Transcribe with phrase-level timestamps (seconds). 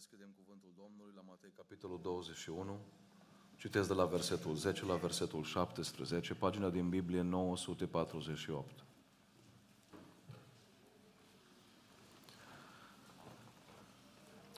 [0.00, 2.78] deschidem cuvântul Domnului la Matei, capitolul 21.
[3.56, 8.84] Citesc de la versetul 10 la versetul 17, pagina din Biblie 948.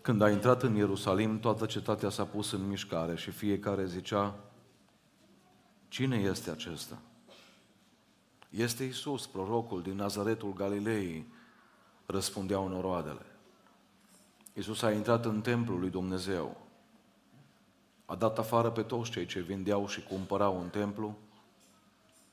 [0.03, 4.39] Când a intrat în Ierusalim, toată cetatea s-a pus în mișcare și fiecare zicea,
[5.89, 7.03] Cine este acesta?
[8.51, 11.27] Este Isus, prorocul din Nazaretul Galilei,
[12.07, 13.32] răspundeau noroadele.
[14.53, 16.57] Iisus a intrat în templul lui Dumnezeu.
[18.07, 21.17] A dat afară pe toți cei ce vindeau și cumpărau în templu,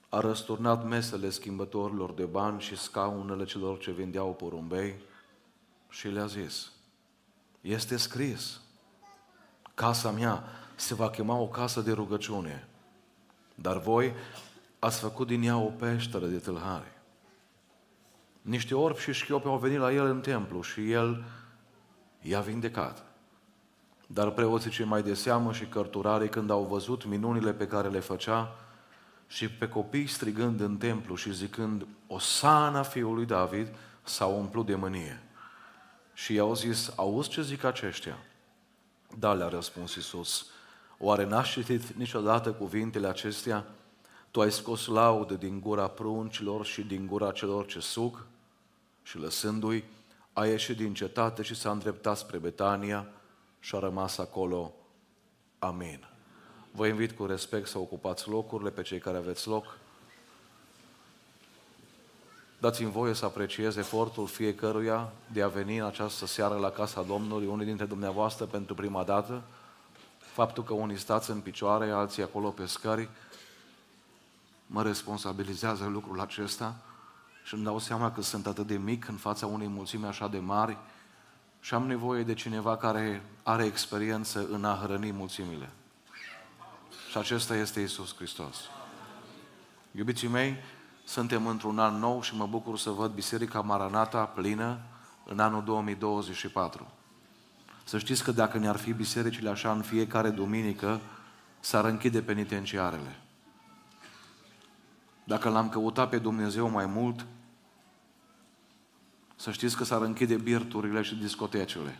[0.09, 4.95] a răsturnat mesele schimbătorilor de bani și scaunele celor ce vindeau porumbei
[5.89, 6.71] și le-a zis,
[7.61, 8.61] este scris,
[9.73, 10.43] casa mea
[10.75, 12.67] se va chema o casă de rugăciune,
[13.55, 14.13] dar voi
[14.79, 17.01] ați făcut din ea o peșteră de tâlhare.
[18.41, 21.23] Niște orbi și șchiope au venit la el în templu și el
[22.21, 23.05] i-a vindecat.
[24.07, 27.99] Dar preoții cei mai de seamă și cărturarii, când au văzut minunile pe care le
[27.99, 28.55] făcea
[29.27, 33.67] și pe copii strigând în templu și zicând, Osana fiului David,
[34.03, 35.21] s-au umplut de mânie.
[36.13, 38.17] Și i-au zis, auzi ce zic aceștia?
[39.17, 40.45] Da, le-a răspuns Iisus.
[40.97, 43.65] Oare n-aș citit niciodată cuvintele acestea?
[44.31, 48.25] Tu ai scos laudă din gura pruncilor și din gura celor ce sug?
[49.03, 49.83] Și lăsându-i,
[50.39, 53.07] a ieșit din cetate și s-a îndreptat spre Betania
[53.59, 54.73] și a rămas acolo.
[55.59, 56.07] Amin.
[56.71, 59.77] Vă invit cu respect să ocupați locurile pe cei care aveți loc.
[62.59, 67.47] Dați-mi voie să apreciez efortul fiecăruia de a veni în această seară la casa Domnului,
[67.47, 69.41] unii dintre dumneavoastră pentru prima dată.
[70.17, 73.09] Faptul că unii stați în picioare, alții acolo pe scări,
[74.65, 76.75] mă responsabilizează lucrul acesta
[77.49, 80.37] și îmi dau seama că sunt atât de mic în fața unei mulțimi așa de
[80.37, 80.77] mari
[81.59, 85.69] și am nevoie de cineva care are experiență în a hrăni mulțimile.
[87.09, 88.55] Și acesta este Isus Hristos.
[89.91, 90.55] Iubiții mei,
[91.03, 94.79] suntem într-un an nou și mă bucur să văd Biserica Maranata plină
[95.25, 96.87] în anul 2024.
[97.83, 100.99] Să știți că dacă ne-ar fi bisericile așa în fiecare duminică,
[101.59, 103.19] s-ar închide penitenciarele.
[105.23, 107.25] Dacă l-am căutat pe Dumnezeu mai mult,
[109.39, 111.99] să știți că s-ar închide birturile și discotecele.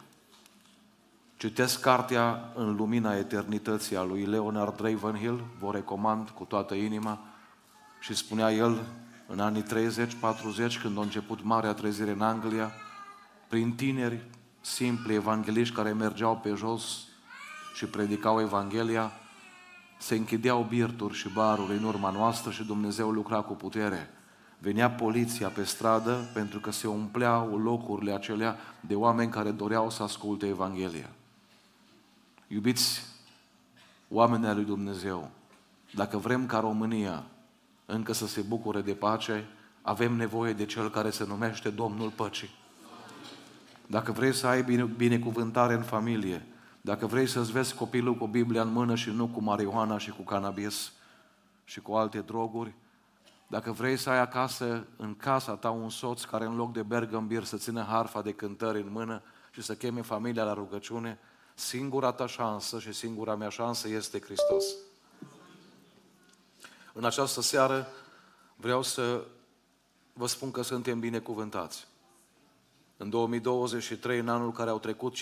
[1.37, 7.19] Citesc cartea în lumina eternității a lui Leonard Ravenhill, vă recomand cu toată inima,
[7.99, 8.85] și spunea el
[9.27, 9.67] în anii 30-40,
[10.81, 12.71] când a început marea trezire în Anglia,
[13.47, 14.25] prin tineri
[14.61, 17.07] simpli evangeliști care mergeau pe jos
[17.73, 19.11] și predicau Evanghelia,
[19.97, 24.13] se închideau birturi și baruri în urma noastră și Dumnezeu lucra cu putere.
[24.61, 30.03] Venea poliția pe stradă pentru că se umpleau locurile acelea de oameni care doreau să
[30.03, 31.09] asculte Evanghelia.
[32.47, 33.03] Iubiți
[34.09, 35.29] oamenii lui Dumnezeu,
[35.93, 37.23] dacă vrem ca România
[37.85, 39.47] încă să se bucure de pace,
[39.81, 42.49] avem nevoie de Cel care se numește Domnul Păcii.
[43.87, 46.45] Dacă vrei să ai bine, binecuvântare în familie,
[46.81, 50.21] dacă vrei să-ți vezi copilul cu Biblia în mână și nu cu marihuana și cu
[50.21, 50.91] cannabis
[51.65, 52.73] și cu alte droguri,
[53.51, 57.43] dacă vrei să ai acasă, în casa ta, un soț care în loc de bergambir
[57.43, 59.21] să țină harfa de cântări în mână
[59.51, 61.19] și să cheme familia la rugăciune,
[61.53, 64.65] singura ta șansă și singura mea șansă este Hristos.
[66.93, 67.87] În această seară
[68.55, 69.23] vreau să
[70.13, 71.87] vă spun că suntem binecuvântați.
[72.97, 75.19] În 2023, în anul care au trecut, 5-6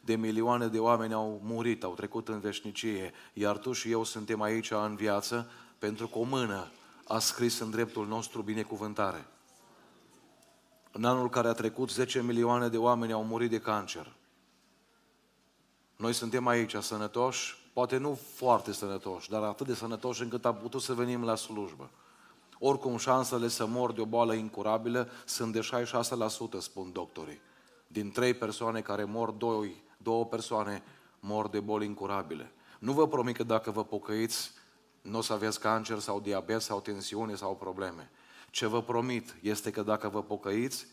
[0.00, 4.42] de milioane de oameni au murit, au trecut în veșnicie, iar tu și eu suntem
[4.42, 6.70] aici în viață pentru că o mână
[7.06, 9.26] a scris în dreptul nostru binecuvântare.
[10.92, 14.12] În anul care a trecut, 10 milioane de oameni au murit de cancer.
[15.96, 20.82] Noi suntem aici sănătoși, poate nu foarte sănătoși, dar atât de sănătoși încât am putut
[20.82, 21.90] să venim la slujbă.
[22.58, 25.60] Oricum, șansele să mor de o boală incurabilă sunt de
[26.56, 27.40] 66%, spun doctorii.
[27.86, 30.82] Din trei persoane care mor, doi, două persoane
[31.20, 32.52] mor de boli incurabile.
[32.78, 34.52] Nu vă promit că dacă vă pocăiți,
[35.02, 38.10] nu o să aveți cancer sau diabet sau tensiune sau probleme.
[38.50, 40.86] Ce vă promit este că dacă vă pocăiți,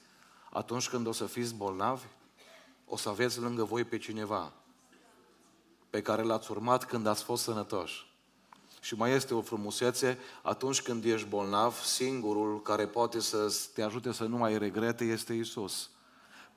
[0.49, 2.05] atunci când o să fiți bolnavi,
[2.85, 4.53] o să aveți lângă voi pe cineva
[5.89, 8.07] pe care l-ați urmat când ați fost sănătoși.
[8.81, 14.11] Și mai este o frumusețe, atunci când ești bolnav, singurul care poate să te ajute
[14.11, 15.89] să nu mai regrete este Isus.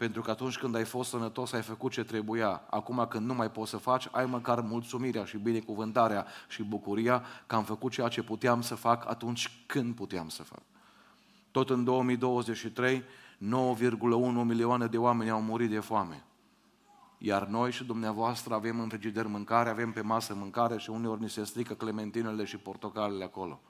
[0.02, 2.62] Pentru că atunci când ai fost sănătos, ai făcut ce trebuia.
[2.70, 7.54] Acum când nu mai poți să faci, ai măcar mulțumirea și binecuvântarea și bucuria că
[7.54, 10.62] am făcut ceea ce puteam să fac atunci când puteam să fac.
[11.50, 13.06] Tot în 2023, 9,1
[14.44, 16.24] milioane de oameni au murit de foame.
[17.18, 21.30] Iar noi și dumneavoastră avem în frigider mâncare, avem pe masă mâncare și uneori ni
[21.30, 23.60] se strică clementinele și portocalele acolo.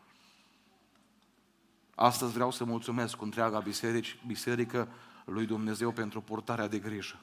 [1.95, 4.89] Astăzi vreau să mulțumesc cu întreaga biserică, biserică
[5.25, 7.21] lui Dumnezeu pentru purtarea de grijă.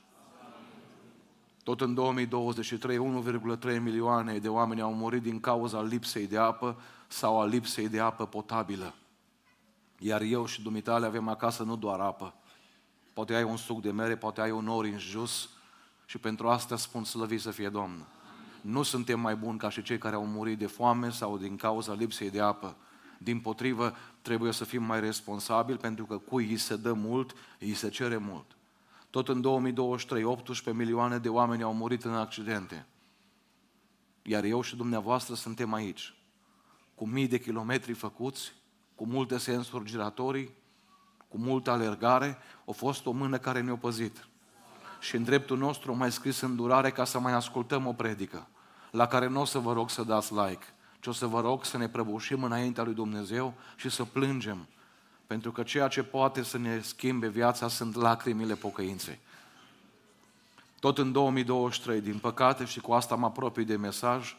[1.64, 2.98] Tot în 2023,
[3.60, 8.00] 1,3 milioane de oameni au murit din cauza lipsei de apă sau a lipsei de
[8.00, 8.94] apă potabilă.
[9.98, 12.34] Iar eu și dumitale avem acasă nu doar apă.
[13.14, 15.50] Poate ai un suc de mere, poate ai un ori în jus
[16.06, 18.06] și pentru asta spun slăvit să fie Domnul.
[18.62, 21.94] Nu suntem mai buni ca și cei care au murit de foame sau din cauza
[21.94, 22.76] lipsei de apă.
[23.22, 27.74] Din potrivă, trebuie să fim mai responsabili pentru că cui îi se dă mult, îi
[27.74, 28.46] se cere mult.
[29.10, 32.86] Tot în 2023, 18 milioane de oameni au murit în accidente.
[34.22, 36.14] Iar eu și dumneavoastră suntem aici,
[36.96, 38.54] cu mii de kilometri făcuți,
[38.96, 40.52] cu multe sensuri giratorii,
[41.28, 42.38] cu multă alergare,
[42.68, 44.28] a fost o mână care ne-a păzit.
[45.00, 48.48] Și în dreptul nostru mai scris îndurare ca să mai ascultăm o predică,
[48.92, 50.66] la care nu o să vă rog să dați like,
[51.00, 54.68] ci o să vă rog să ne prăbușim înaintea lui Dumnezeu și să plângem.
[55.28, 59.20] Pentru că ceea ce poate să ne schimbe viața sunt lacrimile pocăinței.
[60.80, 64.36] Tot în 2023, din păcate, și cu asta mă apropii de mesaj,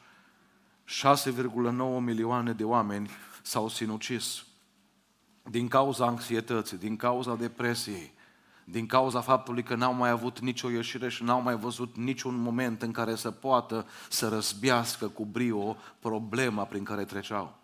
[0.87, 3.11] 6,9 milioane de oameni
[3.43, 4.45] s-au sinucis
[5.43, 8.13] din cauza anxietății, din cauza depresiei,
[8.71, 12.83] din cauza faptului că n-au mai avut nicio ieșire și n-au mai văzut niciun moment
[12.83, 17.59] în care să poată să răzbiască cu brio problema prin care treceau.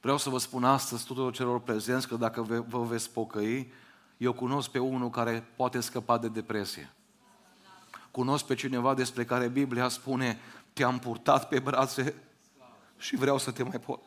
[0.00, 3.72] Vreau să vă spun astăzi tuturor celor prezenți că dacă vă veți pocăi,
[4.16, 6.92] eu cunosc pe unul care poate scăpa de depresie.
[8.10, 10.38] Cunosc pe cineva despre care Biblia spune,
[10.72, 12.14] te-am purtat pe brațe
[12.98, 14.00] și vreau să te mai pot.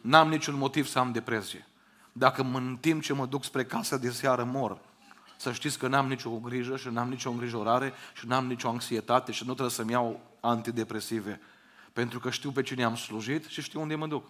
[0.00, 1.66] N-am niciun motiv să am depresie.
[2.16, 4.78] Dacă în timp ce mă duc spre casă de seară mor,
[5.36, 9.42] să știți că n-am nicio grijă și n-am nicio îngrijorare și n-am nicio anxietate și
[9.46, 11.40] nu trebuie să-mi iau antidepresive.
[11.92, 14.26] Pentru că știu pe cine am slujit și știu unde mă duc.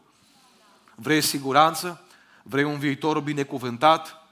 [0.95, 2.05] Vrei siguranță?
[2.43, 4.23] Vrei un viitor binecuvântat?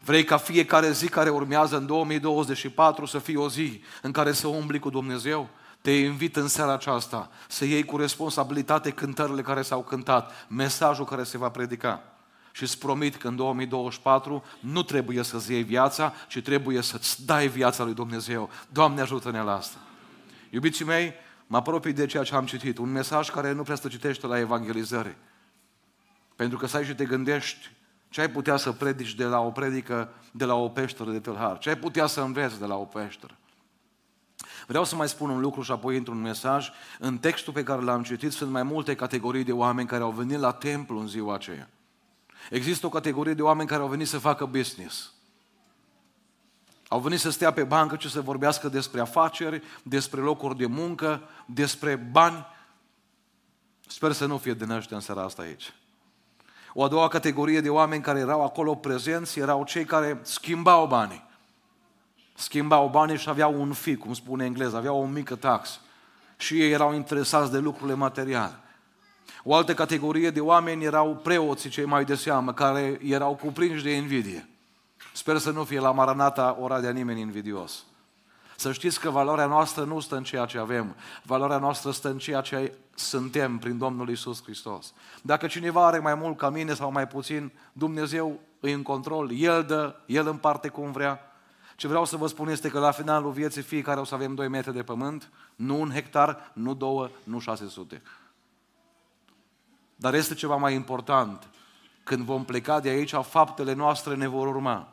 [0.00, 4.46] Vrei ca fiecare zi care urmează în 2024 să fie o zi în care să
[4.46, 5.48] umbli cu Dumnezeu?
[5.80, 11.22] Te invit în seara aceasta să iei cu responsabilitate cântările care s-au cântat, mesajul care
[11.22, 12.02] se va predica.
[12.52, 17.48] Și îți promit că în 2024 nu trebuie să-ți iei viața, ci trebuie să-ți dai
[17.48, 18.50] viața lui Dumnezeu.
[18.72, 19.78] Doamne ajută-ne la asta.
[20.50, 21.12] Iubiții mei,
[21.46, 22.78] mă apropii de ceea ce am citit.
[22.78, 25.16] Un mesaj care nu prea se citește la evangelizări.
[26.36, 27.70] Pentru că să și te gândești
[28.08, 31.58] ce ai putea să predici de la o predică, de la o peșteră de tâlhar.
[31.58, 33.34] Ce ai putea să înveți de la o peșteră.
[34.66, 36.70] Vreau să mai spun un lucru și apoi intru un mesaj.
[36.98, 40.38] În textul pe care l-am citit sunt mai multe categorii de oameni care au venit
[40.38, 41.68] la templu în ziua aceea.
[42.50, 45.12] Există o categorie de oameni care au venit să facă business.
[46.88, 51.22] Au venit să stea pe bancă și să vorbească despre afaceri, despre locuri de muncă,
[51.46, 52.46] despre bani.
[53.86, 55.74] Sper să nu fie din ăștia în seara asta aici.
[56.72, 61.28] O a doua categorie de oameni care erau acolo prezenți erau cei care schimbau banii.
[62.34, 65.78] Schimbau banii și aveau un fi, cum spune engleză, aveau o mică taxă.
[66.36, 68.60] Și ei erau interesați de lucrurile materiale.
[69.44, 73.90] O altă categorie de oameni erau preoții cei mai de seamă, care erau cuprinși de
[73.90, 74.48] invidie.
[75.12, 77.84] Sper să nu fie la Maranata ora de nimeni invidios.
[78.56, 82.18] Să știți că valoarea noastră nu stă în ceea ce avem, valoarea noastră stă în
[82.18, 84.92] ceea ce suntem prin Domnul Isus Hristos.
[85.22, 89.64] Dacă cineva are mai mult ca mine sau mai puțin, Dumnezeu îi în control, El
[89.64, 91.20] dă, El împarte cum vrea.
[91.76, 94.48] Ce vreau să vă spun este că la finalul vieții fiecare o să avem 2
[94.48, 98.02] metri de pământ, nu un hectar, nu două, nu 600.
[100.00, 101.48] Dar este ceva mai important.
[102.04, 104.88] Când vom pleca de aici, faptele noastre ne vor urma.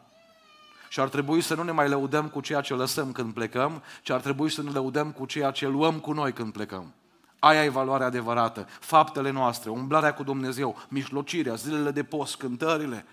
[0.89, 4.09] Și ar trebui să nu ne mai lăudăm cu ceea ce lăsăm când plecăm, ci
[4.09, 6.93] ar trebui să ne lăudăm cu ceea ce luăm cu noi când plecăm.
[7.39, 8.67] Aia e valoarea adevărată.
[8.79, 13.05] Faptele noastre, umblarea cu Dumnezeu, mișlocirea, zilele de post, cântările.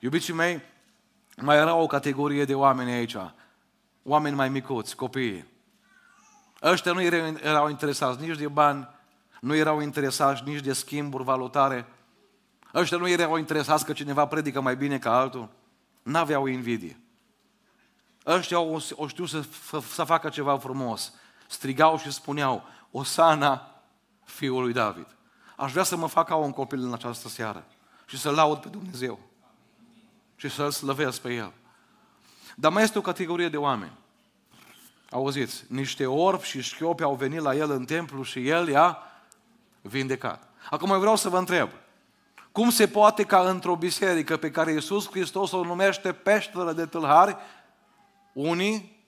[0.00, 0.60] Iubiții mei,
[1.36, 3.16] mai era o categorie de oameni aici.
[4.02, 5.44] Oameni mai micuți, copii.
[6.62, 7.02] Ăștia nu
[7.42, 8.88] erau interesați nici de bani,
[9.40, 11.86] nu erau interesați nici de schimburi valutare.
[12.74, 15.48] Ăștia nu erau interesați că cineva predică mai bine ca altul.
[16.02, 17.00] N-aveau invidie.
[18.26, 19.44] Ăștia o, o știu să,
[19.92, 21.12] să facă ceva frumos.
[21.48, 23.82] Strigau și spuneau, Osana
[24.24, 25.06] fiul lui David.
[25.56, 27.64] Aș vrea să mă fac ca un copil în această seară
[28.06, 29.18] și să laud pe Dumnezeu
[30.36, 31.52] și să-L slăvesc pe El.
[32.56, 33.92] Dar mai este o categorie de oameni.
[35.10, 38.98] Auziți, niște orbi și șchiopi au venit la El în templu și El i-a
[39.80, 40.48] vindecat.
[40.70, 41.70] Acum vreau să vă întreb,
[42.52, 47.36] cum se poate ca într-o biserică pe care Iisus Hristos o numește peșteră de tâlhari,
[48.32, 49.04] unii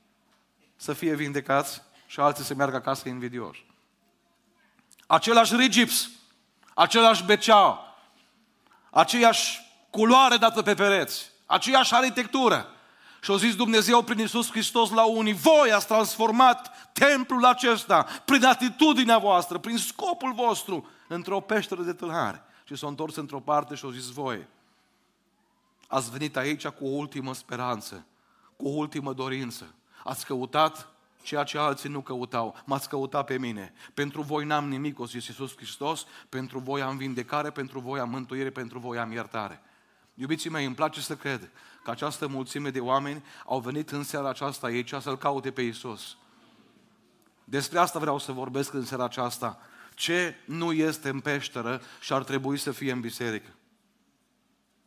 [0.76, 3.66] să fie vindecați și alții să meargă acasă invidioși.
[5.06, 6.10] Același rigips,
[6.74, 7.96] același becea,
[8.90, 9.60] aceeași
[9.90, 12.66] culoare dată pe pereți, aceeași arhitectură.
[13.20, 18.44] Și au zis Dumnezeu prin Iisus Hristos la unii, voi ați transformat templul acesta prin
[18.44, 22.42] atitudinea voastră, prin scopul vostru, într-o peșteră de tâlhari.
[22.64, 24.46] Și s-au întors într-o parte și au zis, voi
[25.92, 28.06] ați venit aici cu o ultimă speranță,
[28.56, 29.74] cu o ultimă dorință.
[30.04, 30.88] Ați căutat
[31.22, 32.56] ceea ce alții nu căutau.
[32.64, 33.72] M-ați căutat pe mine.
[33.94, 38.08] Pentru voi n-am nimic, o zis Iisus Hristos, pentru voi am vindecare, pentru voi am
[38.08, 39.62] mântuire, pentru voi am iertare.
[40.14, 41.50] Iubiții mei, îmi place să cred
[41.84, 46.16] că această mulțime de oameni au venit în seara aceasta aici să-L caute pe Iisus.
[47.52, 49.58] Despre asta vreau să vorbesc în seara aceasta.
[49.94, 53.48] Ce nu este în peșteră și ar trebui să fie în biserică.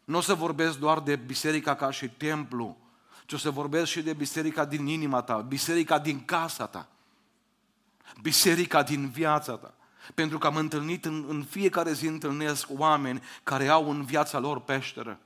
[0.03, 2.77] Nu o să vorbesc doar de biserica ca și templu,
[3.25, 6.87] ci o să vorbesc și de biserica din inima ta, biserica din casa ta,
[8.21, 9.73] biserica din viața ta.
[10.13, 14.61] Pentru că am întâlnit în, în fiecare zi întâlnesc oameni care au în viața lor
[14.61, 15.19] peșteră.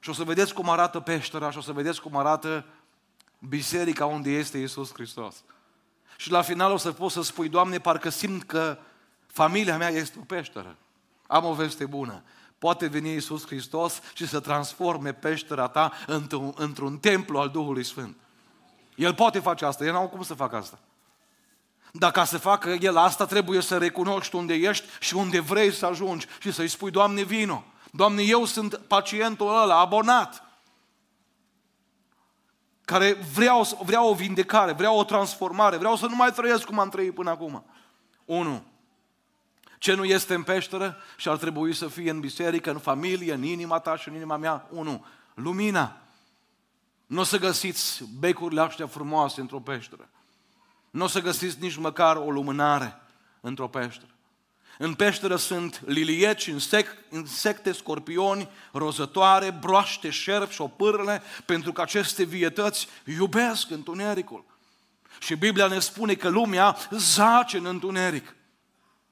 [0.00, 2.64] Și o să vedeți cum arată peștera și o să vedeți cum arată
[3.38, 5.44] biserica unde este Isus Hristos.
[6.22, 8.78] Și la final o să poți să spui, Doamne, parcă simt că
[9.26, 10.76] familia mea este o peșteră.
[11.26, 12.22] Am o veste bună.
[12.58, 18.16] Poate veni Isus Hristos și să transforme peștera ta într-un, într-un templu al Duhului Sfânt.
[18.94, 20.78] El poate face asta, el nu cum să facă asta.
[21.92, 25.86] Dar ca să facă el asta, trebuie să recunoști unde ești și unde vrei să
[25.86, 27.64] ajungi și să-i spui, Doamne, vino.
[27.90, 30.44] Doamne, eu sunt pacientul ăla, abonat,
[32.84, 36.88] care vreau, vreau o vindecare, vreau o transformare, vreau să nu mai trăiesc cum am
[36.88, 37.64] trăit până acum.
[38.24, 38.64] Unu,
[39.78, 43.42] ce nu este în peșteră și ar trebui să fie în biserică, în familie, în
[43.42, 44.66] inima ta și în inima mea?
[44.70, 45.96] Unu, lumina.
[47.06, 50.08] Nu o să găsiți becurile astea frumoase într-o peșteră.
[50.90, 53.00] Nu o să găsiți nici măcar o lumânare
[53.40, 54.11] într-o peșteră.
[54.84, 56.50] În peșteră sunt lilieci,
[57.10, 64.44] insecte, scorpioni, rozătoare, broaște, șerpi și opârle, pentru că aceste vietăți iubesc întunericul.
[65.20, 68.34] Și Biblia ne spune că lumea zace în întuneric.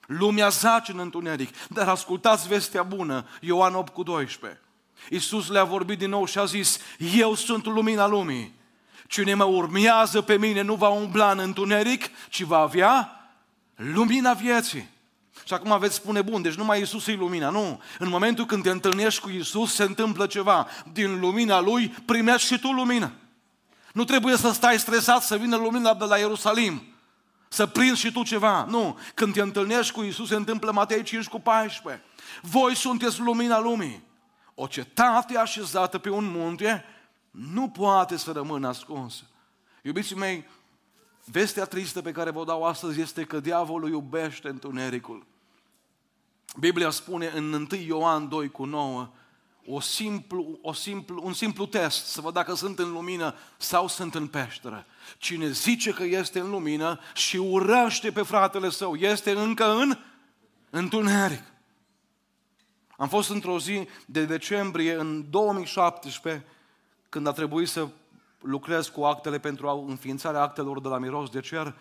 [0.06, 1.54] Lumea zace în întuneric.
[1.68, 4.60] Dar ascultați vestea bună, Ioan 8 cu 12.
[5.10, 8.54] Iisus le-a vorbit din nou și a zis, eu sunt lumina lumii.
[9.06, 13.20] Cine mă urmează pe mine nu va umbla în întuneric, ci va avea
[13.74, 14.98] lumina vieții.
[15.50, 17.50] Și acum aveți spune, bun, deci numai Iisus e lumina.
[17.50, 17.80] Nu.
[17.98, 20.66] În momentul când te întâlnești cu Iisus, se întâmplă ceva.
[20.92, 23.12] Din lumina Lui primești și tu lumină.
[23.92, 26.82] Nu trebuie să stai stresat să vină lumina de la Ierusalim.
[27.48, 28.64] Să prinzi și tu ceva.
[28.64, 28.98] Nu.
[29.14, 32.04] Când te întâlnești cu Iisus, se întâmplă Matei 5 cu 14.
[32.42, 34.02] Voi sunteți lumina lumii.
[34.54, 36.84] O cetate așezată pe un munte
[37.30, 39.22] nu poate să rămână ascunsă.
[39.82, 40.48] Iubiții mei,
[41.24, 45.28] vestea tristă pe care vă dau astăzi este că diavolul iubește întunericul.
[46.58, 49.10] Biblia spune în 1 Ioan 2 cu 9,
[49.66, 54.14] o simplu, o simplu, un simplu test, să văd dacă sunt în lumină sau sunt
[54.14, 54.86] în peșteră.
[55.18, 59.98] Cine zice că este în lumină și urăște pe fratele său, este încă în
[60.70, 61.42] întuneric.
[62.96, 66.46] Am fost într-o zi de decembrie în 2017,
[67.08, 67.88] când a trebuit să
[68.40, 71.74] lucrez cu actele pentru înființarea actelor de la Miros de Cer,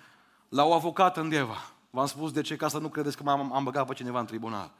[0.50, 1.72] la o avocată în Deva.
[1.90, 4.26] V-am spus de ce, ca să nu credeți că am, am băgat pe cineva în
[4.26, 4.72] tribunal.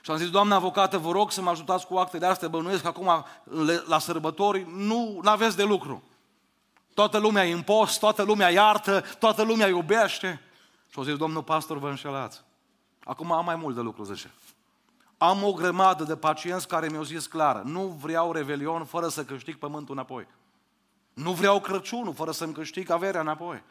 [0.00, 2.88] Și am zis, doamna avocată, vă rog să mă ajutați cu actele astea, bănuiesc că
[2.88, 3.24] acum
[3.86, 6.02] la sărbători nu aveți de lucru.
[6.94, 10.40] Toată lumea e în post, toată lumea iartă, toată lumea iubește.
[10.88, 12.42] Și au zis, domnul pastor, vă înșelați.
[13.04, 14.30] Acum am mai mult de lucru, zice.
[15.18, 19.56] Am o grămadă de pacienți care mi-au zis clar, nu vreau revelion fără să câștig
[19.56, 20.26] pământul înapoi.
[21.14, 23.62] Nu vreau Crăciunul fără să-mi câștig averea înapoi.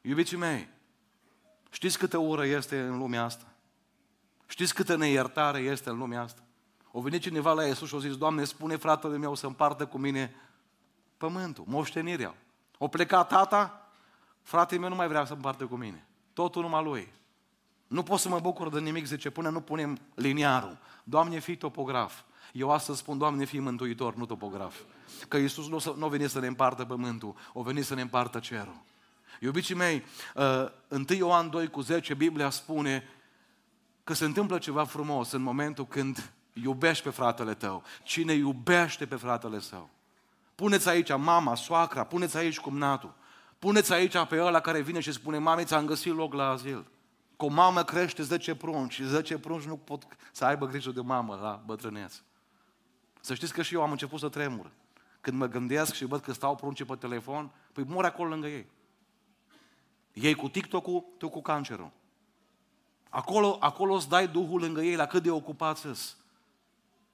[0.00, 0.68] Iubiții mei,
[1.78, 3.44] știți câtă ură este în lumea asta?
[4.46, 6.42] Știți câtă neiertare este în lumea asta?
[6.90, 9.98] O venit cineva la Iisus și a zis, Doamne, spune fratele meu să împartă cu
[9.98, 10.34] mine
[11.16, 12.34] pământul, moștenirea.
[12.78, 13.90] O pleca tata,
[14.42, 16.06] fratele meu nu mai vrea să împartă cu mine.
[16.32, 17.12] Totul numai lui.
[17.86, 20.78] Nu pot să mă bucur de nimic, zice, până nu punem liniarul.
[21.04, 22.20] Doamne, fii topograf.
[22.52, 24.76] Eu astăzi spun, Doamne, fii mântuitor, nu topograf.
[25.28, 28.38] Că Iisus nu, nu a venit să ne împartă pământul, a venit să ne împartă
[28.38, 28.86] cerul.
[29.40, 30.04] Iubiții mei,
[30.34, 33.08] 1 uh, Ioan 2 cu 10, Biblia spune
[34.04, 37.82] că se întâmplă ceva frumos în momentul când iubești pe fratele tău.
[38.02, 39.90] Cine iubește pe fratele său.
[40.54, 43.14] Puneți aici mama, soacra, puneți aici cumnatul.
[43.58, 46.86] Puneți aici pe ăla care vine și spune, mami, ți-am găsit loc la azil.
[47.36, 51.00] Cu o mamă crește 10 prunci și 10 prunci nu pot să aibă grijă de
[51.00, 52.14] mamă la bătrâneț.
[53.20, 54.70] Să știți că și eu am început să tremur
[55.20, 58.66] când mă gândesc și văd că stau prunce pe telefon, păi mor acolo lângă ei.
[60.20, 61.90] Ei cu TikTok-ul, tu cu cancerul.
[63.08, 66.16] Acolo, acolo îți dai Duhul lângă ei, la cât de ocupați îs.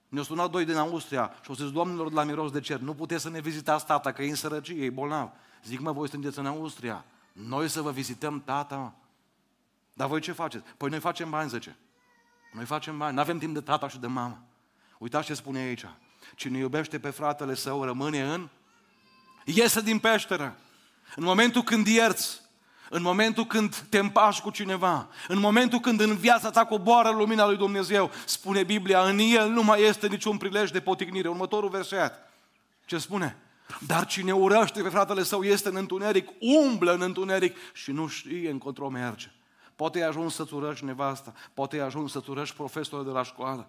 [0.09, 2.95] Ne-au sunat doi din Austria și au zis, doamnelor de la miros de cer, nu
[2.95, 5.31] puteți să ne vizitați tata, că e în sărăcie, e bolnav.
[5.65, 7.05] Zic, mă, voi sunteți în Austria.
[7.33, 8.95] Noi să vă vizităm tata.
[9.93, 10.65] Dar voi ce faceți?
[10.77, 11.77] Păi noi facem bani, zice.
[12.53, 14.39] Noi facem bani, nu avem timp de tata și de mama.
[14.99, 15.85] Uitați ce spune aici.
[16.37, 18.49] Cine iubește pe fratele său rămâne în...
[19.45, 20.59] Iese din peșteră.
[21.17, 22.44] În momentul când ierți,
[22.91, 27.47] în momentul când te împași cu cineva, în momentul când în viața ta coboară lumina
[27.47, 31.29] lui Dumnezeu, spune Biblia, în el nu mai este niciun prilej de potignire.
[31.29, 32.13] Următorul verset.
[32.85, 33.37] Ce spune?
[33.87, 38.51] Dar cine urăște pe fratele său este în întuneric, umblă în întuneric și nu știe
[38.51, 39.31] încotro merge.
[39.77, 43.69] Poate ai ajuns să-ți urăști nevasta, poate ai ajuns să-ți urăști profesorul de la școală,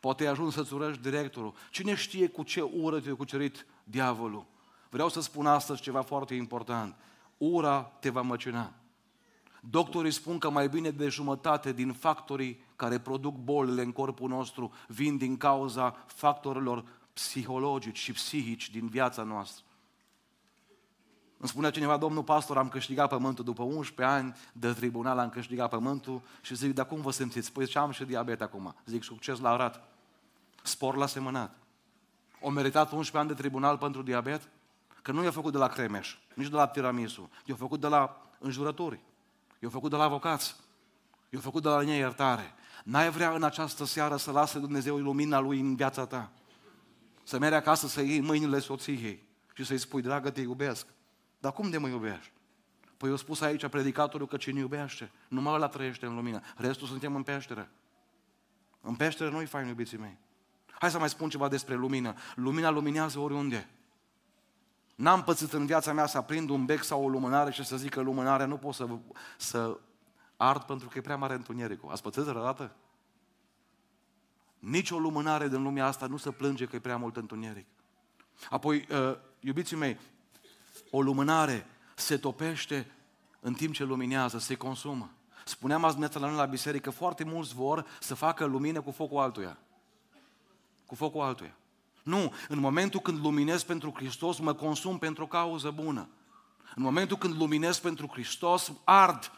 [0.00, 1.54] poate ai ajuns să-ți urăști directorul.
[1.70, 4.46] Cine știe cu ce ură te-a cucerit diavolul?
[4.90, 6.94] Vreau să spun astăzi ceva foarte important.
[7.38, 8.72] Ura te va măcina.
[9.60, 14.72] Doctorii spun că mai bine de jumătate din factorii care produc bolile în corpul nostru
[14.88, 19.64] vin din cauza factorilor psihologici și psihici din viața noastră.
[21.36, 25.70] Îmi spunea cineva, domnul pastor, am câștigat pământul după 11 ani de tribunal, am câștigat
[25.70, 27.52] pământul și zic, dar cum vă simțiți?
[27.52, 28.74] Păi ce am și diabet acum.
[28.86, 29.88] Zic, succes la arat.
[30.62, 31.56] Spor la semănat.
[32.40, 34.48] O meritat 11 ani de tribunal pentru diabet?
[35.04, 37.30] Că nu i-a făcut de la Cremeș, nici de la tiramisu.
[37.44, 39.00] I-a făcut de la înjurături.
[39.58, 40.56] I-a făcut de la avocați.
[41.30, 42.54] I-a făcut de la linia iertare.
[42.84, 46.30] N-ai vrea în această seară să lase Dumnezeu lumina Lui în viața ta?
[47.22, 49.22] Să mergi acasă să iei mâinile soției
[49.54, 50.86] și să-i spui, dragă, te iubesc.
[51.38, 52.32] Dar cum de mă iubești?
[52.96, 56.40] Păi eu spus aici predicatorul că cine iubește, numai ăla trăiește în lumină.
[56.56, 57.70] Restul suntem în peșteră.
[58.80, 60.18] În peșteră nu-i fain, iubiții mei.
[60.70, 62.14] Hai să mai spun ceva despre lumină.
[62.34, 63.68] Lumina luminează oriunde.
[64.94, 67.90] N-am pățit în viața mea să aprind un bec sau o lumânare și să zic
[67.90, 68.88] că lumânarea nu pot să,
[69.36, 69.78] să
[70.36, 71.90] ard pentru că e prea mare întunericul.
[71.90, 72.74] Ați pățit vreodată?
[74.58, 77.66] Nici o lumânare din lumea asta nu se plânge că e prea mult întuneric.
[78.50, 79.98] Apoi, uh, iubiții mei,
[80.90, 82.90] o lumânare se topește
[83.40, 85.10] în timp ce luminează, se consumă.
[85.44, 89.18] Spuneam azi dimineața la noi la biserică, foarte mulți vor să facă lumină cu focul
[89.18, 89.58] altuia.
[90.86, 91.56] Cu focul altuia.
[92.04, 96.08] Nu, în momentul când luminez pentru Hristos, mă consum pentru o cauză bună.
[96.74, 99.30] În momentul când luminez pentru Hristos, ard,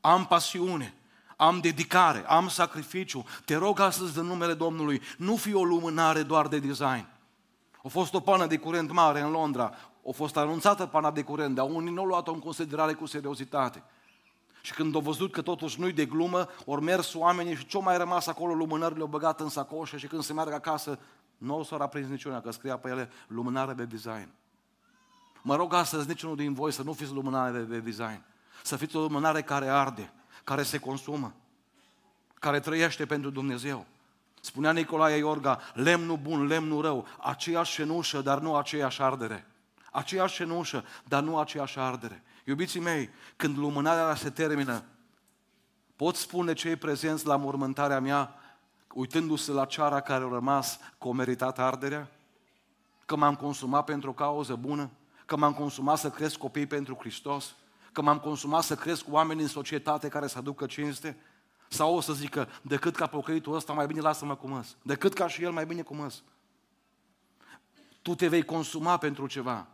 [0.00, 0.94] am pasiune,
[1.36, 3.24] am dedicare, am sacrificiu.
[3.44, 7.06] Te rog astăzi în numele Domnului, nu fi o lumânare doar de design.
[7.84, 9.74] A fost o pană de curent mare în Londra,
[10.08, 13.82] a fost anunțată pana de curent, dar unii nu au luat-o în considerare cu seriozitate.
[14.60, 17.96] Și când au văzut că totuși nu-i de glumă, ori mers oamenii și ce mai
[17.96, 20.98] rămas acolo, lumânările au băgat în sacoșă și când se meargă acasă,
[21.38, 24.28] nu o să aprins niciuna, că scria pe ele lumânare de design.
[25.42, 28.22] Mă rog astăzi niciunul din voi să nu fiți lumânare de design.
[28.62, 30.12] Să fiți o lumânare care arde,
[30.44, 31.34] care se consumă,
[32.34, 33.86] care trăiește pentru Dumnezeu.
[34.40, 39.46] Spunea Nicolae Iorga, lemnul bun, lemnul rău, aceeași cenușă, dar nu aceeași ardere.
[39.92, 42.22] Aceeași cenușă, dar nu aceeași ardere.
[42.44, 44.84] Iubiții mei, când lumânarea se termină,
[45.96, 48.34] pot spune cei prezenți la mormântarea mea,
[48.96, 52.08] uitându-se la ceara care a rămas, că o meritat arderea?
[53.04, 54.90] Că m-am consumat pentru o cauză bună?
[55.26, 57.54] Că m-am consumat să cresc copii pentru Hristos?
[57.92, 61.16] Că m-am consumat să cresc oameni în societate care să aducă cinste?
[61.68, 64.76] Sau o să zică, decât ca pocăitul ăsta, mai bine lasă-mă cu măs.
[64.82, 66.22] Decât ca și el, mai bine cu măs.
[68.02, 69.66] Tu te vei consuma pentru ceva.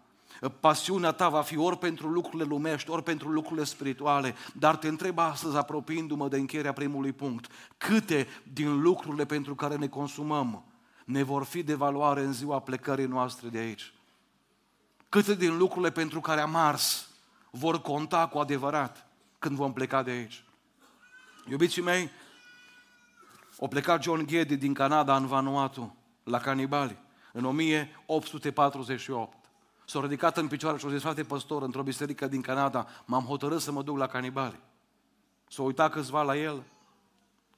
[0.48, 4.34] Pasiunea ta va fi ori pentru lucrurile lumești, ori pentru lucrurile spirituale.
[4.54, 9.88] Dar te întreb astăzi, apropiindu-mă de încheierea primului punct, câte din lucrurile pentru care ne
[9.88, 10.64] consumăm
[11.04, 13.94] ne vor fi de valoare în ziua plecării noastre de aici?
[15.08, 17.08] Câte din lucrurile pentru care am ars
[17.50, 19.06] vor conta cu adevărat
[19.38, 20.44] când vom pleca de aici?
[21.48, 22.10] Iubiții mei,
[23.56, 26.98] o plecat John Geddy din Canada în Vanuatu, la canibali,
[27.32, 29.41] în 1848.
[29.84, 33.60] S-a ridicat în picioare și a zis, frate păstor, într-o biserică din Canada, m-am hotărât
[33.60, 34.60] să mă duc la canibali.
[35.48, 36.62] S-a uitat câțiva la el,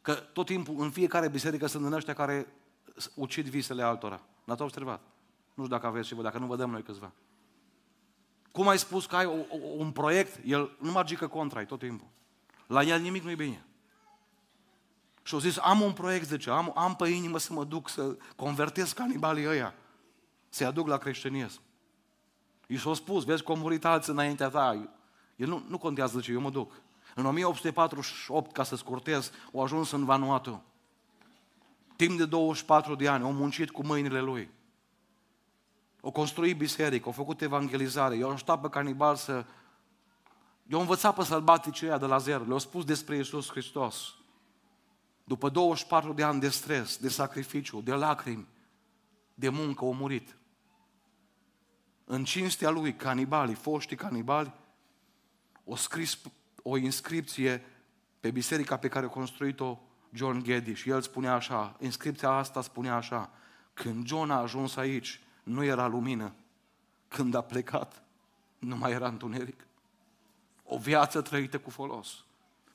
[0.03, 2.47] că tot timpul, în fiecare biserică sunt în ăștia care
[3.15, 4.21] ucid visele altora.
[4.45, 5.01] N-ați observat?
[5.55, 7.13] Nu știu dacă aveți și vă, dacă nu vă dăm noi câțiva.
[8.53, 11.79] Cum ai spus că ai o, o, un proiect, el nu mă gică contra tot
[11.79, 12.07] timpul.
[12.67, 13.65] La el nimic nu-i bine.
[15.23, 18.17] Și au zis, am un proiect, zice, am, am pe inimă să mă duc să
[18.37, 19.75] convertez canibalii ăia,
[20.49, 21.61] să-i aduc la creștinism.
[22.67, 24.89] I s-a spus, vezi că au murit alții înaintea ta.
[25.37, 26.73] El nu, nu contează ce, eu mă duc.
[27.15, 30.63] În 1848, ca să scurtez, au ajuns în Vanuatu.
[31.97, 34.51] Timp de 24 de ani, au muncit cu mâinile lui.
[36.01, 39.45] o construit biserică, au făcut evangelizare, i-au ajutat pe canibal să...
[40.67, 44.15] I-au învățat pe sălbaticii ăia de la zero, le-au spus despre Iisus Hristos.
[45.25, 48.47] După 24 de ani de stres, de sacrificiu, de lacrimi,
[49.35, 50.37] de muncă, au murit.
[52.05, 54.53] În cinstea lui, canibalii, foștii canibali,
[55.65, 56.19] o scris
[56.63, 57.65] o inscripție
[58.21, 59.79] pe biserica pe care a construit-o
[60.13, 63.31] John Geddy și el spunea așa, inscripția asta spunea așa,
[63.75, 66.35] când John a ajuns aici, nu era lumină.
[67.09, 68.03] Când a plecat,
[68.59, 69.67] nu mai era întuneric.
[70.65, 72.25] O viață trăită cu folos.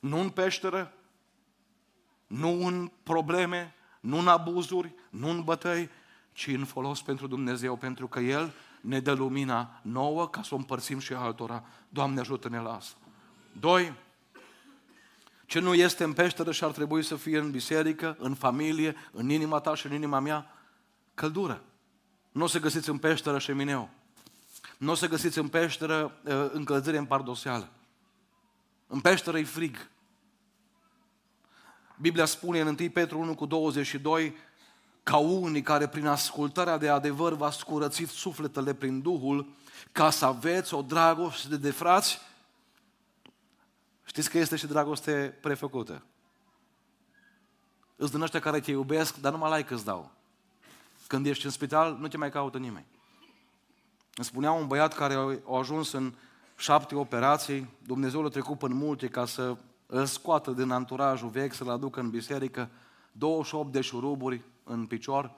[0.00, 0.92] Nu în peșteră,
[2.26, 5.90] nu în probleme, nu în abuzuri, nu în bătăi,
[6.32, 10.56] ci în folos pentru Dumnezeu, pentru că El ne dă lumina nouă ca să o
[10.56, 11.64] împărțim și altora.
[11.88, 12.96] Doamne ajută-ne la asta.
[13.60, 13.94] Doi,
[15.46, 19.28] ce nu este în peșteră și ar trebui să fie în biserică, în familie, în
[19.30, 20.54] inima ta și în inima mea,
[21.14, 21.62] căldură.
[22.32, 23.90] Nu o să găsiți în peșteră șemineu.
[24.78, 27.68] Nu o să găsiți în peșteră uh, încălzire în pardoseală.
[28.86, 29.90] În peșteră e frig.
[32.00, 34.34] Biblia spune în 1 Petru 1 cu 22
[35.10, 39.46] ca unii care prin ascultarea de adevăr v-a scurățit sufletele prin Duhul,
[39.92, 42.18] ca să aveți o dragoste de frați.
[44.04, 46.02] Știți că este și dragoste prefăcută.
[47.96, 50.10] Îți din ăștia care te iubesc, dar numai like îți dau.
[51.06, 52.86] Când ești în spital, nu te mai caută nimeni.
[54.14, 56.12] Îmi spunea un băiat care a ajuns în
[56.56, 61.70] șapte operații, Dumnezeu l-a trecut până multe ca să îl scoată din anturajul vechi, să-l
[61.70, 62.68] aducă în biserică,
[63.12, 65.34] 28 de șuruburi în picior.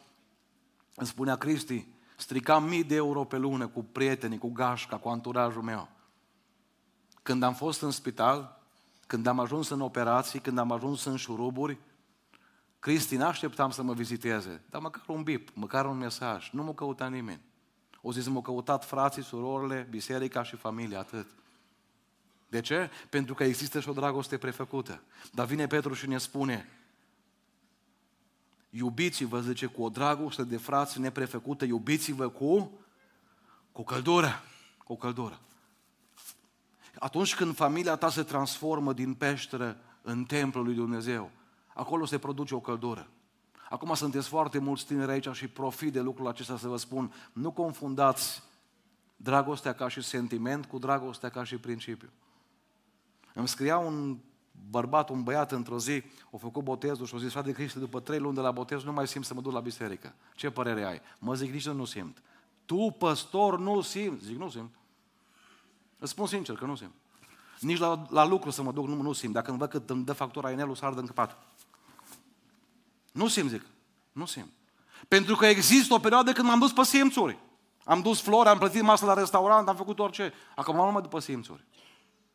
[0.94, 5.62] Îmi spunea Cristi, stricam mii de euro pe lună cu prietenii, cu gașca, cu anturajul
[5.62, 5.88] meu.
[7.22, 8.60] Când am fost în spital,
[9.06, 11.78] când am ajuns în operații, când am ajuns în șuruburi,
[12.78, 16.50] Cristi, n-așteptam să mă viziteze, dar măcar un bip, măcar un mesaj.
[16.50, 17.40] Nu m-a căutat nimeni.
[18.00, 21.26] O zis, m-au căutat frații, surorile, biserica și familia, atât.
[22.48, 22.90] De ce?
[23.10, 25.02] Pentru că există și o dragoste prefăcută.
[25.32, 26.68] Dar vine Petru și ne spune,
[28.74, 32.70] iubiți-vă, zice, cu o dragoste de frați neprefăcută, iubiți-vă cu,
[33.72, 34.42] cu căldură.
[34.84, 35.40] Cu căldură.
[36.98, 41.30] Atunci când familia ta se transformă din peșteră în templul lui Dumnezeu,
[41.74, 43.08] acolo se produce o căldură.
[43.68, 47.50] Acum sunteți foarte mulți tineri aici și profit de lucrul acesta să vă spun, nu
[47.50, 48.42] confundați
[49.16, 52.10] dragostea ca și sentiment cu dragostea ca și principiu.
[53.34, 54.18] Îmi scria un
[54.70, 58.18] bărbat, un băiat într-o zi, a făcut botezul și a zis, frate Cristi, după trei
[58.18, 60.14] luni de la botez nu mai simt să mă duc la biserică.
[60.34, 61.00] Ce părere ai?
[61.18, 62.22] Mă zic, nici nu simt.
[62.64, 64.24] Tu, păstor, nu simți?
[64.24, 64.70] Zic, nu simt.
[65.98, 66.92] Îți spun sincer că nu simt.
[67.60, 69.32] Nici la, la lucru să mă duc, nu, nu simt.
[69.32, 71.38] Dacă îmi văd că îmi dă factura inelul, să ardă în căpat.
[73.12, 73.66] Nu simt, zic.
[74.12, 74.50] Nu simt.
[75.08, 77.38] Pentru că există o perioadă când m-am dus pe simțuri.
[77.84, 80.32] Am dus flori, am plătit masă la restaurant, am făcut orice.
[80.56, 81.64] Acum am numai după simțuri.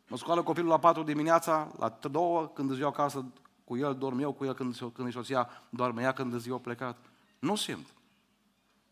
[0.08, 3.26] Mă scoală copilul la 4 dimineața, la 2, când îți iau acasă
[3.64, 6.60] cu el, dorm eu cu el, când, când e soția, doarme ea, când îți eu
[6.60, 6.98] plecat.
[7.40, 7.94] Nu simt.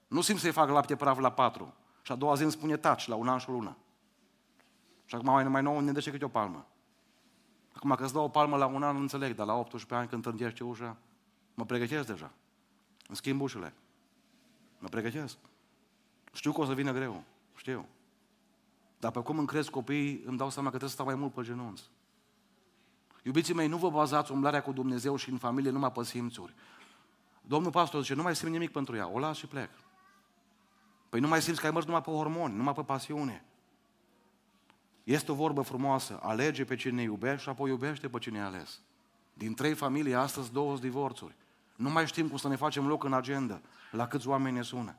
[0.08, 1.74] Nu simt să-i fac lapte praf la 4.
[2.02, 3.78] Și a doua zi îmi spune taci, la un an și o lună.
[5.06, 6.66] Și acum mai, mai nou ne dă câte o palmă.
[7.74, 10.08] Acum că îți dau o palmă la un an, nu înțeleg, dar la 18 ani
[10.08, 10.98] când trângește ușa,
[11.54, 12.32] mă pregătesc deja.
[13.08, 13.74] Îmi schimb ușile.
[14.80, 15.38] Mă pregătesc.
[16.34, 17.24] Știu că o să vină greu.
[17.56, 17.86] Știu.
[19.06, 21.34] Dar pe cum îmi cresc copiii, îmi dau seama că trebuie să stau mai mult
[21.34, 21.90] pe genunți.
[23.24, 26.54] Iubiții mei, nu vă bazați umblarea cu Dumnezeu și în familie numai pe simțuri.
[27.42, 29.70] Domnul pastor zice, nu mai simt nimic pentru ea, o las și plec.
[31.10, 33.46] Păi nu mai simți că ai mers numai pe hormoni, numai pe pasiune.
[35.04, 38.80] Este o vorbă frumoasă, alege pe cine iubești și apoi iubește pe cine ai ales.
[39.34, 41.36] Din trei familii, astăzi două divorțuri.
[41.76, 43.62] Nu mai știm cum să ne facem loc în agenda.
[43.92, 44.96] La câți oameni ne sună.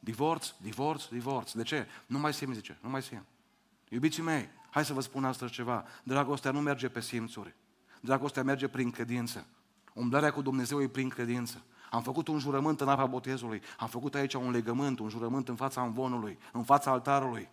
[0.00, 1.52] Divorț, divorț, divorț.
[1.52, 1.86] De ce?
[2.06, 3.24] Nu mai simt, zice, nu mai simt.
[3.88, 5.84] Iubiții mei, hai să vă spun astăzi ceva.
[6.02, 7.54] Dragostea nu merge pe simțuri.
[8.00, 9.46] Dragostea merge prin credință.
[9.94, 11.62] Umblarea cu Dumnezeu e prin credință.
[11.90, 13.62] Am făcut un jurământ în apa botezului.
[13.78, 17.48] Am făcut aici un legământ, un jurământ în fața învonului, în fața altarului.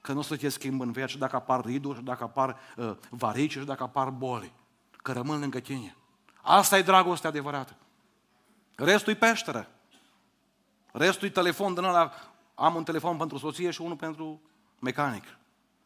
[0.00, 2.96] Că nu o să te schimb în viață dacă apar riduri, și dacă apar uh,
[3.10, 4.52] varici, și dacă apar boli.
[4.96, 5.96] Că rămân lângă tine.
[6.42, 7.76] Asta e dragostea adevărată.
[8.74, 9.68] Restul e peșteră.
[10.92, 12.12] Restul e telefon din ăla.
[12.54, 14.40] Am un telefon pentru soție și unul pentru
[14.78, 15.24] mecanic.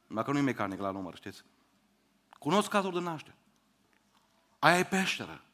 [0.06, 1.44] Dacă nu e mecanic la număr, știți?
[2.38, 3.36] Cunosc cazul de naștere.
[4.58, 5.44] Aia e peșteră.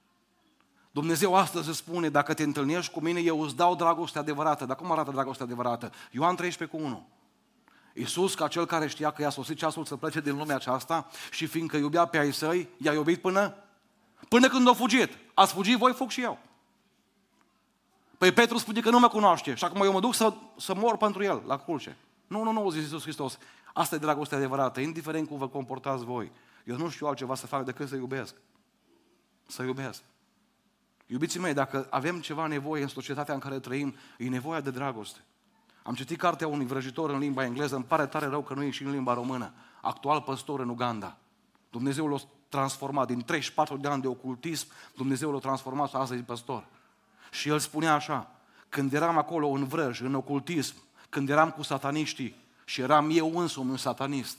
[0.91, 4.65] Dumnezeu astăzi îți spune, dacă te întâlnești cu mine, eu îți dau dragoste adevărată.
[4.65, 5.93] Dar cum arată dragostea adevărată?
[6.11, 7.09] Ioan 13 cu 1.
[7.95, 11.47] Iisus, ca cel care știa că i-a sosit ceasul să plece din lumea aceasta și
[11.47, 13.55] fiindcă iubea pe ai săi, i-a iubit până,
[14.29, 15.19] până când a fugit.
[15.35, 16.39] Ați fugit voi, fug și eu.
[18.19, 20.97] Păi Petru spune că nu mă cunoaște și acum eu mă duc să, să mor
[20.97, 21.97] pentru el la cruce.
[22.31, 23.39] Nu, nu, nu, zis Iisus Hristos.
[23.75, 26.33] Asta e dragostea adevărată, indiferent cum vă comportați voi.
[26.65, 28.35] Eu nu știu altceva să fac decât să iubesc.
[29.47, 30.03] Să iubesc.
[31.07, 35.19] Iubiții mei, dacă avem ceva nevoie în societatea în care trăim, e nevoia de dragoste.
[35.83, 38.71] Am citit cartea unui vrăjitor în limba engleză, îmi pare tare rău că nu e
[38.71, 39.53] și în limba română.
[39.81, 41.17] Actual păstor în Uganda.
[41.71, 44.67] Dumnezeu l-a transformat din 34 de ani de ocultism,
[44.97, 46.67] Dumnezeu l-a transformat astăzi păstor.
[47.31, 48.31] Și el spunea așa,
[48.69, 50.75] când eram acolo în vrăj, în ocultism,
[51.11, 54.39] când eram cu sataniștii și eram eu însumi un satanist,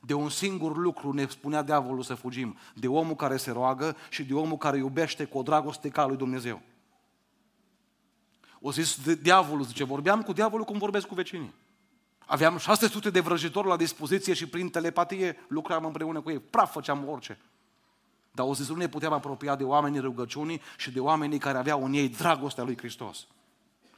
[0.00, 4.24] de un singur lucru ne spunea diavolul să fugim, de omul care se roagă și
[4.24, 6.60] de omul care iubește cu o dragoste ca lui Dumnezeu.
[8.60, 11.54] O zis de diavolul, zice, vorbeam cu diavolul cum vorbesc cu vecinii.
[12.26, 16.38] Aveam 600 de vrăjitori la dispoziție și prin telepatie lucram împreună cu ei.
[16.38, 17.38] Praf făceam orice.
[18.30, 21.84] Dar o zis, nu ne puteam apropia de oamenii rugăciunii și de oamenii care aveau
[21.84, 23.26] în ei dragostea lui Hristos.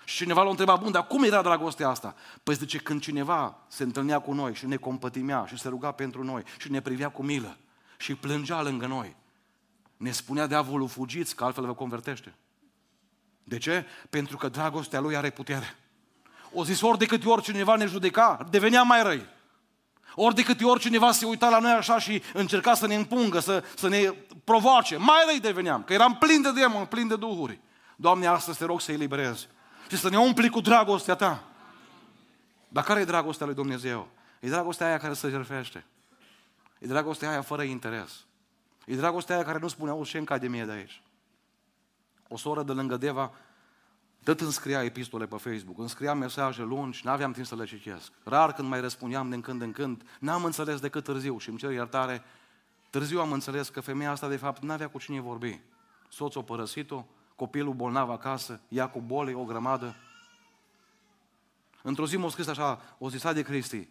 [0.04, 2.14] Și cineva l-a întrebat, bun, dar cum era dragostea asta?
[2.42, 6.24] Păi zice, când cineva se întâlnea cu noi și ne compătimea și se ruga pentru
[6.24, 7.56] noi și ne privea cu milă
[7.96, 9.16] și plângea lângă noi,
[9.96, 12.34] ne spunea diavolul, fugiți, că altfel vă convertește.
[13.44, 13.86] De ce?
[14.10, 15.76] Pentru că dragostea lui are putere.
[16.52, 19.26] O zis, ori de câte ori cineva ne judeca, devenea mai răi.
[20.14, 23.38] Ori de câte ori cineva se uita la noi așa și încerca să ne împungă,
[23.38, 24.14] să, să ne
[24.44, 27.60] provoace, mai răi deveneam, că eram plin de demoni, plin de duhuri.
[27.96, 29.48] Doamne, astăzi te rog să eliberezi
[29.94, 31.44] și să ne umpli cu dragostea Ta.
[32.68, 34.08] Dar care e dragostea lui Dumnezeu?
[34.40, 35.84] E dragostea aia care se jertfește.
[36.78, 38.24] E dragostea aia fără interes.
[38.86, 41.02] E dragostea aia care nu spune, auzi, ce de mie de aici.
[42.28, 43.32] O soră de lângă Deva
[44.24, 48.12] tot îmi scria epistole pe Facebook, îmi scria mesaje lungi, n-aveam timp să le citesc.
[48.22, 51.70] Rar când mai răspundeam din când în când, n-am înțeles decât târziu și îmi cer
[51.70, 52.22] iertare.
[52.90, 55.60] Târziu am înțeles că femeia asta de fapt n-avea cu cine vorbi.
[56.08, 57.04] Soțul a părăsit-o,
[57.36, 59.94] copilul bolnav acasă, ea cu boli, o grămadă.
[61.82, 63.88] Într-o zi m-a scris așa, o zis de Cristi,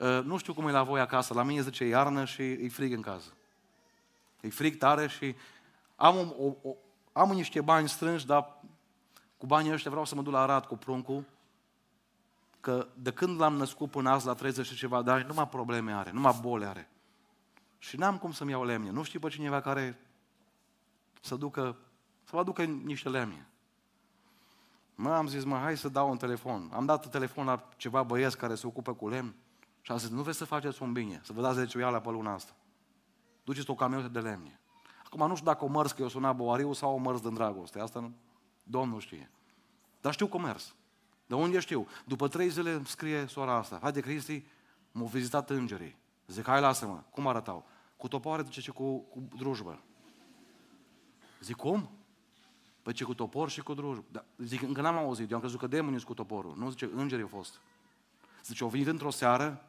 [0.00, 2.92] ă, nu știu cum e la voi acasă, la mine zice iarnă și e frig
[2.92, 3.28] în casă.
[4.40, 5.34] E frig tare și
[5.96, 6.74] am, o, o,
[7.12, 8.56] am niște bani strânși, dar
[9.36, 11.24] cu banii ăștia vreau să mă duc la Arad cu pruncul,
[12.60, 15.92] că de când l-am născut până azi la 30 și ceva de ani, numai probleme
[15.92, 16.90] are, numai boli are.
[17.78, 18.90] Și n-am cum să-mi iau lemne.
[18.90, 20.00] Nu știu pe cineva care
[21.20, 21.76] să ducă,
[22.22, 23.46] să vă aducă niște lemne.
[24.94, 26.70] Mă, am zis, mă, hai să dau un telefon.
[26.72, 29.34] Am dat un telefon la ceva băieți care se ocupă cu lemn
[29.80, 32.10] și am zis, nu vreți să faceți un bine, să vă dați 10 la pe
[32.10, 32.52] luna asta.
[33.44, 34.60] Duceți o camionetă de lemne.
[35.04, 37.80] Acum nu știu dacă o mărs că eu suna boariu sau o mărs din dragoste.
[37.80, 38.12] Asta nu,
[38.62, 39.30] Domnul știe.
[40.00, 40.64] Dar știu comerț.
[41.26, 41.86] De unde știu?
[42.04, 43.78] După trei zile îmi scrie sora asta.
[43.82, 44.44] Haide, Cristi,
[44.92, 45.96] m-au vizitat îngerii.
[46.26, 47.02] Zic, hai, lasă-mă.
[47.10, 47.66] Cum arătau?
[47.96, 49.82] Cu topoare, zice, și cu, cu drujbă.
[51.40, 51.90] Zic, cum?
[52.82, 54.04] Păi ce cu topor și cu drujbă.
[54.10, 55.30] Da, zic, încă n-am auzit.
[55.30, 56.54] Eu am crezut că demonii sunt cu toporul.
[56.56, 57.60] Nu, zice, îngerii au fost.
[58.44, 59.64] Zice, au venit într-o seară,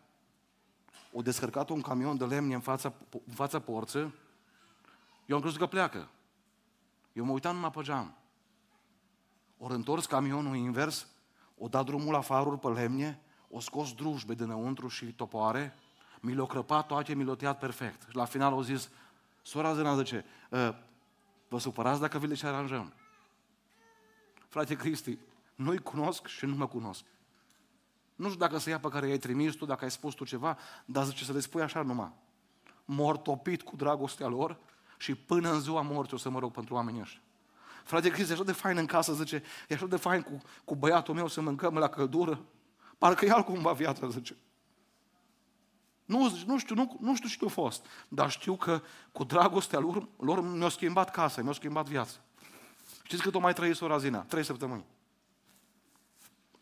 [1.15, 2.93] au descărcat un camion de lemne în fața,
[3.27, 4.13] în fața porță,
[5.25, 6.09] eu am crezut că pleacă.
[7.13, 8.17] Eu mă uitam numai pe geam.
[9.57, 11.07] Ori întors camionul invers,
[11.57, 15.75] o dat drumul la faruri pe lemne, o scos drujbe dinăuntru și topoare,
[16.19, 18.05] mi l-o crăpat toate, mi l-o tăiat perfect.
[18.09, 18.89] Și la final au zis,
[19.41, 20.75] sora Zena zice, ă,
[21.47, 22.93] vă supărați dacă vi le ce aranjăm?
[24.53, 25.17] Frate Cristi,
[25.55, 27.03] nu-i cunosc și nu mă cunosc.
[28.15, 30.57] Nu știu dacă să ia pe care i-ai trimis tu, dacă ai spus tu ceva,
[30.85, 32.11] dar zice să le spui așa numai.
[32.85, 34.57] Mortopit cu dragostea lor
[34.97, 37.21] și până în ziua morții o să mă rog pentru oamenii ăștia.
[37.83, 40.75] Frate Cristi, e așa de fain în casă, zice, e așa de fain cu, cu
[40.75, 42.45] băiatul meu să mâncăm la căldură.
[42.97, 44.35] Parcă e altcumva viața, zice.
[46.05, 50.07] Nu, nu știu, nu, nu știu ce a fost, dar știu că cu dragostea lor,
[50.17, 52.19] lor mi-a schimbat casa, mi-a schimbat viața.
[53.03, 54.19] Știți cât o mai trăit sora Zina?
[54.19, 54.85] Trei săptămâni.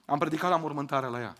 [0.05, 1.35] Am predicat la mormântare la ea.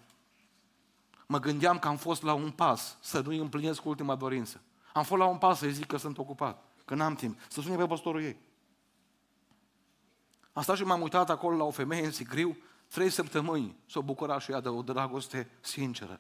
[1.26, 4.62] Mă gândeam că am fost la un pas să nu-i împlinesc ultima dorință.
[4.94, 7.40] Am fost la un pas să-i zic că sunt ocupat, că n-am timp.
[7.48, 8.38] Să sune pe pastorul ei.
[10.54, 14.40] Am stat și m-am uitat acolo la o femeie în sicriu, trei săptămâni s-o bucura
[14.40, 16.20] și ea de o dragoste sinceră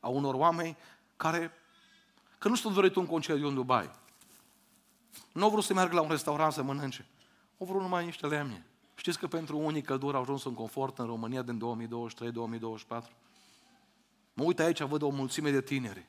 [0.00, 0.76] a unor oameni
[1.16, 1.52] care,
[2.38, 3.90] că nu sunt dorit un concediu în Dubai.
[5.32, 7.06] Nu au vrut să meargă la un restaurant să mănânce.
[7.62, 8.66] Au vrut numai niște lemne.
[8.94, 12.86] Știți că pentru unii călduri au ajuns în confort în România din 2023-2024?
[14.34, 16.06] Mă uit aici, văd o mulțime de tineri.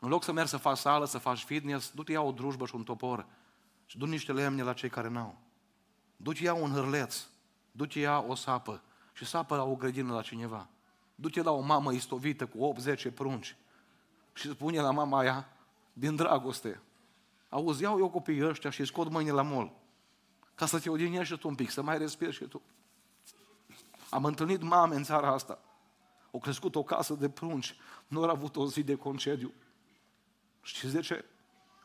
[0.00, 2.74] În loc să mergi să faci sală, să faci fitness, du-te ia o drujbă și
[2.74, 3.26] un topor
[3.86, 5.38] și du niște lemne la cei care n-au.
[6.16, 7.26] Du-te ia un hârleț,
[7.72, 10.68] du-te ia o sapă și sapă la o grădină la cineva.
[11.14, 12.74] Du-te la o mamă istovită cu
[13.10, 13.56] 8-10 prunci
[14.32, 15.48] și spune la mama aia,
[15.92, 16.80] din dragoste,
[17.48, 19.78] auzi, iau eu copiii ăștia și scot mâinile la mol,
[20.60, 22.62] ca să te odihnești tu un pic, să mai respiri și tu.
[24.10, 25.58] Am întâlnit mame în țara asta.
[26.32, 27.76] Au crescut o casă de prunci.
[28.06, 29.52] Nu au avut o zi de concediu.
[30.62, 31.24] Știți de ce?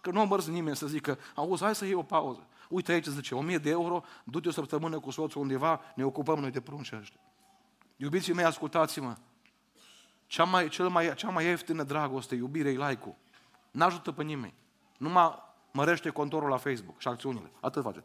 [0.02, 2.48] Că nu a mers nimeni să zică, auzi, hai să iei o pauză.
[2.70, 6.52] Uite aici, zice, 1000 de euro, du-te o săptămână cu soțul undeva, ne ocupăm noi
[6.52, 7.20] de prunci ăștia.
[7.96, 9.16] Iubiții mei, ascultați-mă.
[10.28, 13.16] Cea mai, cel mai, cea mai ieftină dragoste, iubire, e like-ul.
[13.72, 14.54] N-ajută pe nimeni.
[14.98, 17.52] Numai mărește contorul la Facebook și acțiunile.
[17.60, 18.04] Atât face.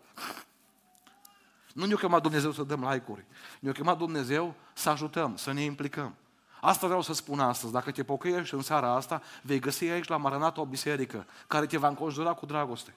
[1.75, 3.25] Nu ne-a chemat Dumnezeu să dăm like-uri.
[3.61, 6.15] Ne-a chemat Dumnezeu să ajutăm, să ne implicăm.
[6.61, 7.73] Asta vreau să spun astăzi.
[7.73, 11.77] Dacă te pocăiești în seara asta, vei găsi aici la Maranata o biserică care te
[11.77, 12.95] va înconjura cu dragoste.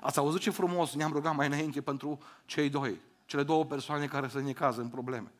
[0.00, 4.28] Ați auzit ce frumos ne-am rugat mai înainte pentru cei doi, cele două persoane care
[4.28, 5.32] se necază în probleme.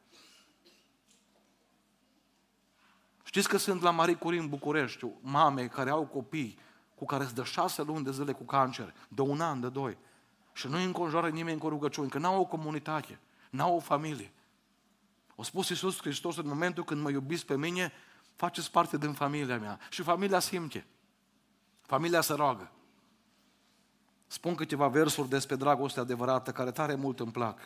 [3.22, 6.58] Știți că sunt la Marie Curie în București mame care au copii
[6.94, 9.98] cu care se dă șase luni de zile cu cancer, de un an, de doi.
[10.52, 13.18] Și nu îi înconjoară nimeni cu rugăciuni, că n-au o comunitate,
[13.50, 14.32] n-au o familie.
[15.34, 17.92] O spus Iisus Hristos în momentul când mă iubiți pe mine,
[18.36, 19.78] faceți parte din familia mea.
[19.90, 20.86] Și familia simte.
[21.80, 22.70] Familia se roagă.
[24.26, 27.58] Spun câteva versuri despre dragostea adevărată, care tare mult îmi plac.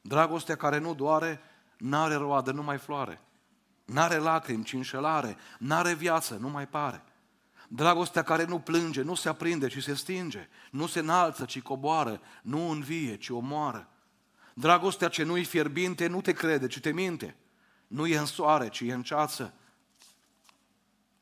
[0.00, 1.40] Dragostea care nu doare,
[1.78, 3.20] n-are roadă, nu mai floare.
[3.84, 5.36] N-are lacrimi, ci înșelare.
[5.58, 7.02] N-are viață, nu mai pare.
[7.68, 10.48] Dragostea care nu plânge, nu se aprinde, ci se stinge.
[10.70, 12.20] Nu se înalță, ci coboară.
[12.42, 13.88] Nu învie, ci omoară.
[14.54, 17.36] Dragostea ce nu-i fierbinte, nu te crede, ci te minte.
[17.86, 19.54] Nu e în soare, ci e în ceață.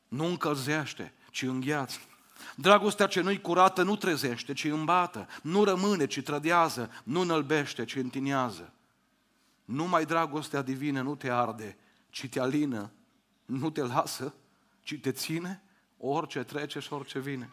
[0.07, 1.99] Nu încălzește, ci îngheață.
[2.55, 5.27] Dragostea ce nu-i curată nu trezește, ci îmbată.
[5.41, 6.91] Nu rămâne, ci trădează.
[7.03, 8.73] Nu înălbește, ci întinează.
[9.65, 11.77] Numai dragostea divină nu te arde,
[12.09, 12.91] ci te alină.
[13.45, 14.33] Nu te lasă,
[14.83, 15.63] ci te ține
[16.05, 17.49] orice trece și orice vine.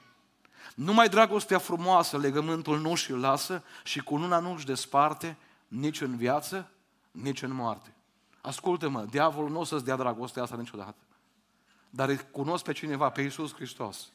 [0.74, 5.36] Numai dragostea frumoasă, legământul nu și lasă și cu luna nu-și desparte
[5.68, 6.70] nici în viață,
[7.10, 7.94] nici în moarte.
[8.40, 10.94] Ascultă-mă, diavolul nu o să-ți dea dragostea asta niciodată.
[11.90, 14.08] Dar cunosc pe cineva, pe Iisus Hristos,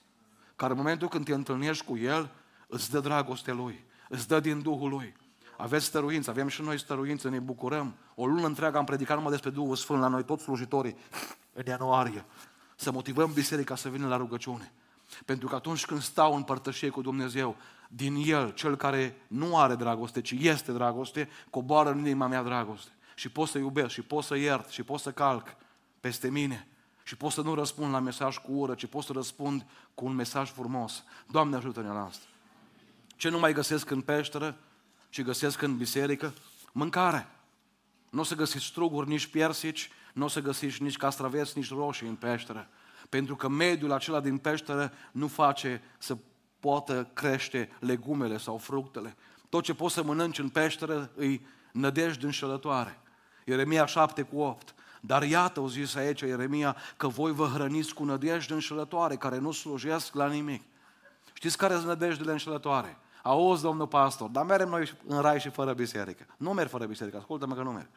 [0.56, 2.30] care în momentul când te întâlnești cu El,
[2.67, 5.15] îți dă dragoste Lui, îți dă din Duhul Lui.
[5.58, 7.95] Aveți stăruință, avem și noi stăruință, ne bucurăm.
[8.15, 10.98] O lună întreagă am predicat numai despre Duhul Sfânt la noi, toți slujitorii,
[11.54, 12.26] în ianuarie.
[12.76, 14.72] Să motivăm biserica să vină la rugăciune.
[15.26, 17.56] Pentru că atunci când stau în părtășie cu Dumnezeu,
[17.90, 22.92] din El, cel care nu are dragoste, ci este dragoste, coboară în inima mea dragoste.
[23.16, 25.56] Și pot să iubesc, și pot să iert, și pot să calc
[26.00, 26.68] peste mine.
[27.04, 30.16] Și pot să nu răspund la mesaj cu ură, ci pot să răspund cu un
[30.16, 31.04] mesaj frumos.
[31.32, 32.26] Doamne ajută-ne la asta.
[33.16, 34.58] Ce nu mai găsesc în peșteră,
[35.10, 36.34] ci găsesc în biserică?
[36.72, 37.28] Mâncare.
[38.10, 42.08] Nu o să găsiți struguri, nici piersici, nu o să găsiți nici castraveți, nici roșii
[42.08, 42.67] în peșteră.
[43.10, 46.17] Pentru că mediul acela din peșteră nu face să
[46.60, 49.15] poată crește legumele sau fructele.
[49.49, 52.99] Tot ce poți să mănânci în peșteră îi nădejde înșelătoare.
[53.45, 54.73] Ieremia 7 cu 8.
[55.01, 59.51] Dar iată, o zis aici Ieremia, că voi vă hrăniți cu nădejde înșelătoare, care nu
[59.51, 60.63] slujesc la nimic.
[61.34, 62.97] Știți care sunt nădejdele înșelătoare?
[63.23, 66.25] Auzi, domnul pastor, dar merem noi în rai și fără biserică.
[66.38, 67.88] Nu merg fără biserică, ascultă-mă că nu merg.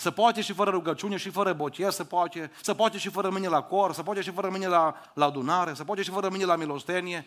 [0.00, 3.48] Să poate și fără rugăciune și fără bocier, să poate, să poate și fără mâine
[3.48, 6.44] la cor, să poate și fără mâine la, la adunare, să poate și fără mâine
[6.44, 7.26] la milostenie.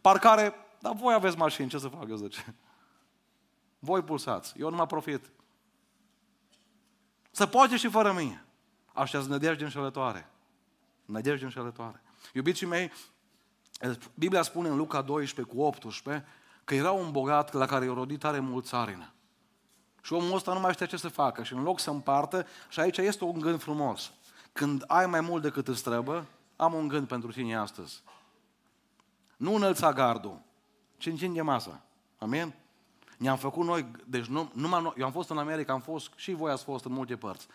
[0.00, 2.54] Parcare, dar voi aveți mașini, ce să fac eu, zice?
[3.78, 5.30] Voi pulsați, eu nu mă profit.
[7.30, 8.44] Să poate și fără mine.
[8.92, 10.30] Așa nădejde înșelătoare.
[11.04, 12.02] Nădejde înșelătoare.
[12.32, 12.92] Iubiții mei,
[14.14, 16.26] Biblia spune în Luca 12 cu 18
[16.64, 19.12] că era un bogat la care i-a rodit are mult țarină.
[20.08, 22.80] Și omul ăsta nu mai știa ce să facă și în loc să împartă, și
[22.80, 24.12] aici este un gând frumos.
[24.52, 28.02] Când ai mai mult decât îți trebuie, am un gând pentru tine astăzi.
[29.36, 30.40] Nu înălța gardul,
[30.96, 31.80] ci încinge masa.
[32.18, 32.54] Amin?
[33.18, 36.32] Ne-am făcut noi, deci nu, numai noi, eu am fost în America, am fost, și
[36.32, 37.46] voi ați fost în multe părți.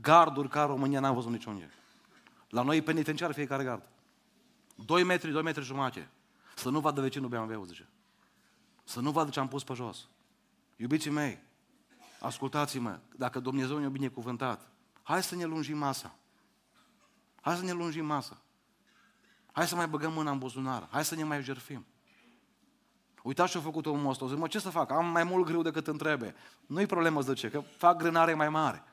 [0.00, 1.70] Garduri ca România n-am văzut niciunde.
[2.48, 3.88] La noi e penitenciar fiecare gard.
[4.74, 6.08] 2 metri, 2 metri jumate.
[6.54, 7.88] Să nu vadă vecinul BMW-ul, zice.
[8.84, 10.06] Să nu vadă ce am pus pe jos.
[10.76, 11.50] Iubiții mei,
[12.22, 14.70] ascultați-mă, dacă Dumnezeu ne-a binecuvântat,
[15.02, 16.14] hai să ne lungim masa.
[17.40, 18.40] Hai să ne lungim masa.
[19.52, 20.88] Hai să mai băgăm mâna în buzunar.
[20.90, 21.86] Hai să ne mai jerfim.
[23.22, 24.26] Uitați ce a făcut omul ăsta.
[24.26, 24.90] Zic, mă, ce să fac?
[24.90, 26.34] Am mai mult greu decât îmi trebuie.
[26.66, 28.84] Nu-i problemă, zice, că fac grânare mai mare.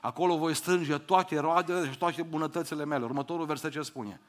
[0.00, 3.04] Acolo voi strânge toate roadele și toate bunătățile mele.
[3.04, 4.20] Următorul verset ce spune?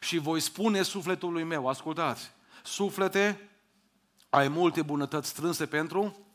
[0.00, 2.30] Și voi spune sufletului meu, ascultați,
[2.62, 3.50] suflete,
[4.30, 6.27] ai multe bunătăți strânse pentru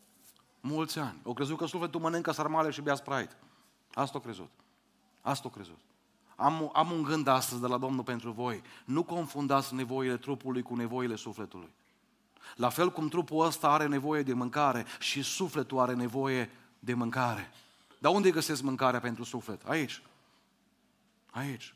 [0.63, 1.19] mulți ani.
[1.23, 3.35] O crezut că sufletul mănâncă sarmale și bea Sprite.
[3.93, 4.49] Asta o crezut.
[5.21, 5.79] Asta o crezut.
[6.35, 8.61] Am, am un gând astăzi de la Domnul pentru voi.
[8.85, 11.73] Nu confundați nevoile trupului cu nevoile sufletului.
[12.55, 16.49] La fel cum trupul ăsta are nevoie de mâncare și sufletul are nevoie
[16.79, 17.51] de mâncare.
[17.99, 19.65] Dar unde găsesc mâncarea pentru suflet?
[19.65, 20.01] Aici.
[21.29, 21.75] Aici.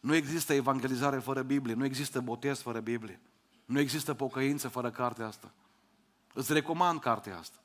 [0.00, 3.20] Nu există evangelizare fără Biblie, nu există botez fără Biblie,
[3.64, 5.50] nu există pocăință fără cartea asta.
[6.32, 7.56] Îți recomand cartea asta.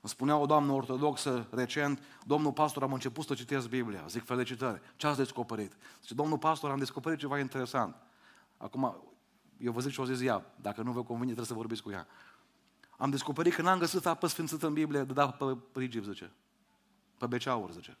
[0.00, 4.04] Îmi spunea o doamnă ortodoxă recent, domnul pastor, am început să citesc Biblia.
[4.08, 4.80] Zic, felicitări.
[4.96, 5.76] Ce ați descoperit?
[6.00, 7.96] Zice, domnul pastor, am descoperit ceva interesant.
[8.56, 9.02] Acum,
[9.58, 10.44] eu vă zic ce o zis ea.
[10.60, 12.06] Dacă nu vă convine, trebuie să vorbiți cu ea.
[12.96, 16.32] Am descoperit că n-am găsit apă sfințită în Biblie, de da pe prigib, zice.
[17.18, 17.96] Pe beceauri, zice.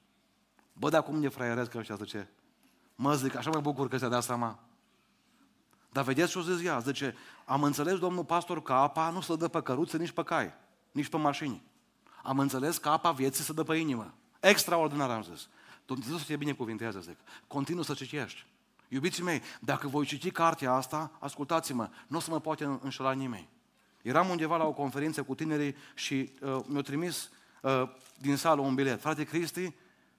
[0.72, 2.30] Bă, dar cum e fraieresc ăștia, zice.
[2.94, 4.58] Mă zic, așa mă bucur că ți-a dat seama.
[5.92, 6.78] Dar vedeți ce o zis ea?
[6.78, 10.54] Zice, am înțeles, domnul pastor, că apa nu se dă pe căruță, nici pe cai,
[10.92, 11.62] nici pe mașini.
[12.28, 14.14] Am înțeles că apa vieții se dă pe inimă.
[14.40, 15.48] Extraordinar am zis.
[15.86, 17.16] Dumnezeu să fie binecuvintează, zic.
[17.46, 18.46] Continuu să citești.
[18.88, 23.48] Iubiții mei, dacă voi citi cartea asta, ascultați-mă, nu o să mă poate înșela nimeni.
[24.02, 27.30] Eram undeva la o conferință cu tinerii și uh, mi-au trimis
[27.62, 27.82] uh,
[28.18, 29.00] din sală un bilet.
[29.00, 29.74] Frate Cristi,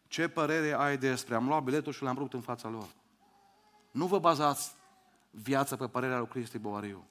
[0.08, 1.36] ce părere ai despre?
[1.36, 2.88] Am luat biletul și l-am rupt în fața lor.
[3.92, 4.72] Nu vă bazați
[5.32, 7.08] viața pe părerea lui Cristi Boariu.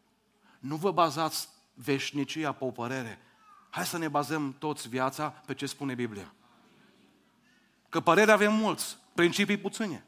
[0.59, 3.19] Nu vă bazați veșnicia pe o părere.
[3.79, 6.33] Hai să ne bazăm toți viața pe ce spune Biblia.
[7.89, 10.05] Că părere avem mulți, principii puține.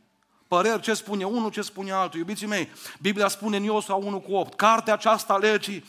[0.48, 2.18] Păreri ce spune unul, ce spune altul.
[2.18, 2.68] Iubiții mei,
[3.00, 5.84] Biblia spune în Iosua 1 cu 8, cartea aceasta legii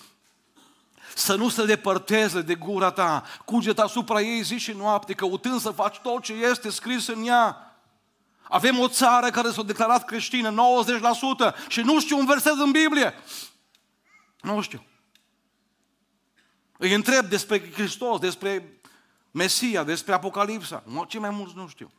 [1.15, 5.69] să nu se depărteze de gura ta, cuget asupra ei zi și noapte, căutând să
[5.69, 7.75] faci tot ce este scris în ea.
[8.41, 13.13] Avem o țară care s-a declarat creștină, 90%, și nu știu un verset în Biblie.
[14.41, 14.85] Nu știu.
[16.83, 18.79] Îi întreb despre Hristos, despre
[19.31, 20.83] Mesia, despre Apocalipsa.
[21.07, 21.91] Ce mai mulți nu știu.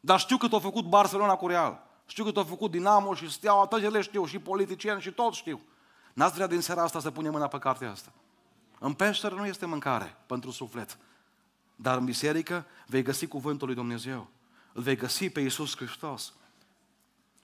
[0.00, 1.86] Dar știu cât a făcut Barcelona cu Real.
[2.06, 5.60] Știu cât a făcut Dinamo și Steaua, toate le știu, și politicieni și tot știu.
[6.12, 8.12] N-ați vrea din seara asta să punem mâna pe cartea asta.
[8.78, 10.98] În peșteră nu este mâncare pentru suflet.
[11.76, 14.28] Dar în biserică vei găsi cuvântul lui Dumnezeu.
[14.72, 16.32] Îl vei găsi pe Iisus Hristos.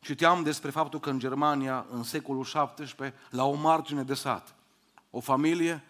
[0.01, 4.55] Citeam despre faptul că în Germania, în secolul XVII, la o margine de sat,
[5.11, 5.85] o familie,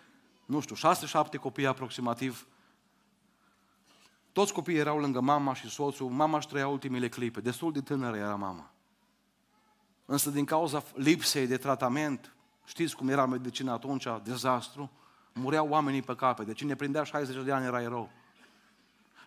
[0.46, 2.46] nu știu, șase, șapte copii aproximativ,
[4.32, 8.16] toți copiii erau lângă mama și soțul, mama își trăia ultimile clipe, destul de tânără
[8.16, 8.70] era mama.
[10.04, 12.34] Însă din cauza lipsei de tratament,
[12.64, 14.90] știți cum era medicina atunci, dezastru,
[15.32, 18.10] mureau oamenii pe cape, de cine prindea 60 de ani era erou.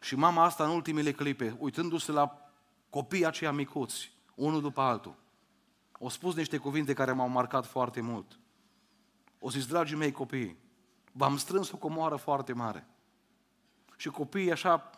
[0.02, 2.52] Și mama asta în ultimele clipe, uitându-se la
[2.90, 5.16] copiii aceia micuți, unul după altul,
[6.00, 8.40] o spus niște cuvinte care m-au marcat foarte mult.
[9.40, 10.58] O zis, dragii mei copii,
[11.20, 12.88] v-am strâns o comoară foarte mare.
[13.96, 14.90] Și copiii așa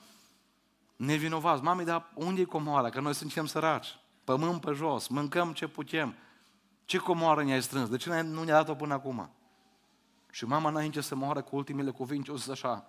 [0.95, 2.89] nevinovați, mami, dar unde e comoara?
[2.89, 6.15] Că noi suntem săraci, pământ pe jos, mâncăm ce putem.
[6.86, 7.89] Ce comoară ne-ai strâns?
[7.89, 9.30] De ce nu ne-a dat-o până acum?
[10.32, 12.86] Și mama înainte să moară cu ultimele cuvinte, o zis așa,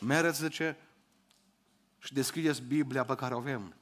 [0.00, 0.76] mereți, zice,
[1.98, 3.74] și deschideți Biblia pe care o avem.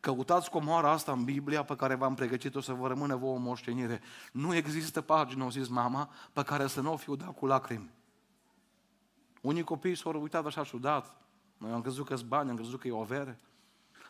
[0.00, 4.00] Căutați comoara asta în Biblia pe care v-am pregătit-o să vă rămână vouă moștenire.
[4.32, 7.90] Nu există pagină, o zis mama, pe care să nu o fiu dat cu lacrimi.
[9.40, 11.16] Unii copii s-au uitat așa ciudat.
[11.56, 13.38] Noi am crezut că bani, am crezut că e o avere.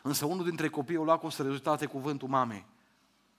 [0.01, 2.65] Însă unul dintre copii a luat cu seriozitate cuvântul mamei.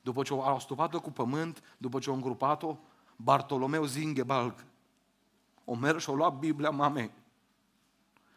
[0.00, 2.78] După ce au stupat-o cu pământ, după ce au îngrupat-o,
[3.16, 4.64] Bartolomeu Zingebalg
[5.64, 7.11] o mers și a luat Biblia mamei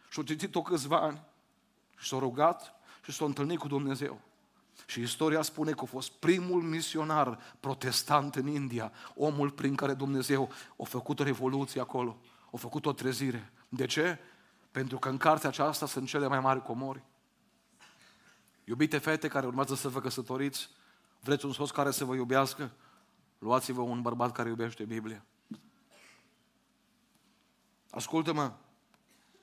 [0.09, 1.21] și a citit-o câțiva ani
[1.97, 2.74] și s-a rugat
[3.05, 4.21] și s-a întâlnit cu Dumnezeu.
[4.85, 10.51] Și istoria spune că a fost primul misionar protestant în India, omul prin care Dumnezeu
[10.81, 12.17] a făcut o revoluție acolo,
[12.51, 13.51] a făcut o trezire.
[13.69, 14.19] De ce?
[14.71, 17.03] Pentru că în cartea aceasta sunt cele mai mari comori.
[18.63, 20.69] Iubite fete care urmează să vă căsătoriți,
[21.19, 22.71] vreți un soț care să vă iubească?
[23.39, 25.25] Luați-vă un bărbat care iubește Biblia.
[27.89, 28.53] Ascultă-mă,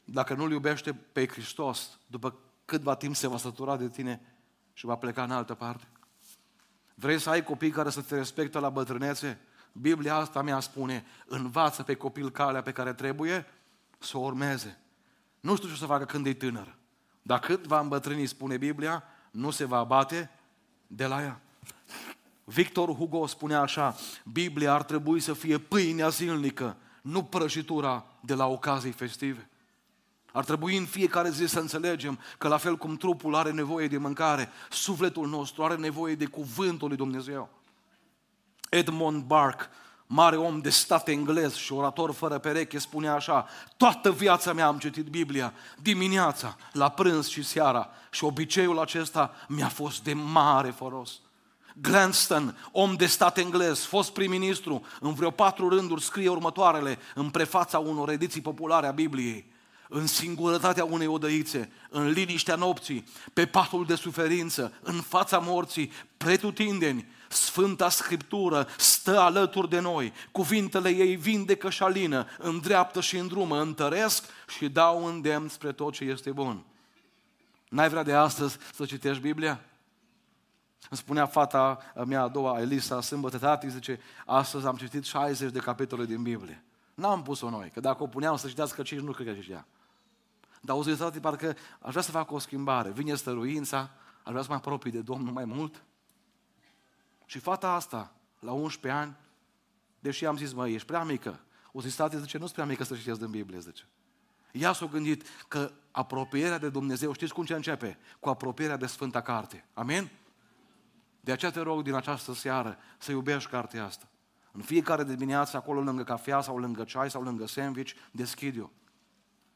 [0.04, 2.38] dacă nu-L iubește pe Hristos, după
[2.72, 4.20] câtva timp se va sătura de tine
[4.72, 5.86] și va pleca în altă parte.
[6.94, 9.40] Vrei să ai copii care să te respectă la bătrânețe?
[9.72, 13.46] Biblia asta mea spune, învață pe copil calea pe care trebuie
[13.98, 14.78] să o urmeze.
[15.40, 16.76] Nu știu ce să facă când e tânăr.
[17.22, 20.30] Dar cât va îmbătrâni, spune Biblia, nu se va abate
[20.86, 21.40] de la ea.
[22.44, 28.46] Victor Hugo spunea așa, Biblia ar trebui să fie pâinea zilnică, nu prăjitura de la
[28.46, 29.48] ocazii festive.
[30.32, 33.98] Ar trebui în fiecare zi să înțelegem că la fel cum trupul are nevoie de
[33.98, 37.48] mâncare, sufletul nostru are nevoie de cuvântul lui Dumnezeu.
[38.70, 39.64] Edmund Burke,
[40.06, 44.78] mare om de stat englez și orator fără pereche, spune așa, toată viața mea am
[44.78, 45.52] citit Biblia,
[45.82, 51.20] dimineața, la prânz și seara și obiceiul acesta mi-a fost de mare folos.
[51.74, 57.78] Glanston, om de stat englez, fost prim-ministru, în vreo patru rânduri scrie următoarele în prefața
[57.78, 59.51] unor ediții populare a Bibliei.
[59.92, 67.06] În singurătatea unei odăițe, în liniștea nopții, pe patul de suferință, în fața morții, pretutindeni,
[67.28, 74.24] Sfânta Scriptură stă alături de noi, cuvintele ei vindecă și alină, îndreaptă și îndrumă, întăresc
[74.58, 76.64] și dau îndemn spre tot ce este bun.
[77.68, 79.60] N-ai vrea de astăzi să citești Biblia?
[80.90, 85.58] Îmi spunea fata mea a doua, Elisa, sâmbătă, tati, zice, astăzi am citit 60 de
[85.58, 86.64] capitole din Biblie.
[86.94, 89.66] N-am pus-o noi, că dacă o puneam să citească cinci, nu cred că citea.
[90.64, 92.90] Dar o zis, tati, parcă aș vrea să fac o schimbare.
[92.90, 93.90] Vine stăruința,
[94.22, 95.82] aș vrea să mă apropii de Domnul mai mult.
[97.26, 99.16] Și fata asta, la 11 ani,
[100.00, 101.40] deși am zis, mă, ești prea mică.
[101.72, 103.84] O zis, tati, zice, nu-s prea mică să citești din Biblie, zice.
[104.52, 107.98] Ea s-a gândit că apropierea de Dumnezeu, știți cum ce începe?
[108.20, 109.64] Cu apropierea de Sfânta Carte.
[109.74, 110.10] Amin?
[111.20, 114.06] De aceea te rog din această seară să iubești cartea asta.
[114.52, 118.70] În fiecare dimineață, acolo lângă cafea sau lângă ceai sau lângă sandwich, deschid-o.